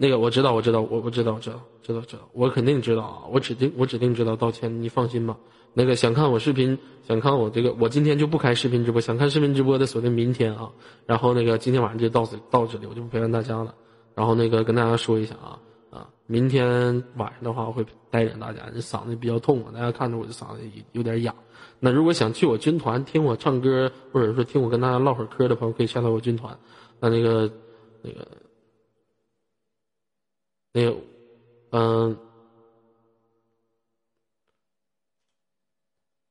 [0.00, 3.26] 那个我知道，我知道，我我知道，知道，知道，知道，我肯定知道啊！
[3.32, 4.36] 我指定，我指定知道。
[4.36, 5.36] 道歉，你放心吧。
[5.74, 9.00] 那个想看我视频，想看我这个，我今天就不开视频直播。
[9.00, 10.70] 想看视频直播的锁定明天啊。
[11.04, 13.74] 然后那个今天晚上就到此到这里，我就不陪伴大家了。
[14.14, 15.58] 然后那个跟大家说一下啊
[15.90, 21.34] 啊，明天晚上的话我会带领大家，这嗓子比较痛啊，大家看着我这嗓子有点哑。
[21.80, 26.56] 那如果想去我军团听我唱歌，或者说听我跟大家唠会儿嗑的朋友，可以下到我军团。
[27.00, 27.50] 那那个
[28.02, 28.26] 那个
[30.78, 30.96] 那个，
[31.72, 32.16] 嗯、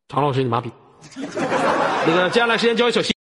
[0.07, 0.71] 常老师，你妈逼！
[1.17, 3.16] 那个接下来时间交给小西。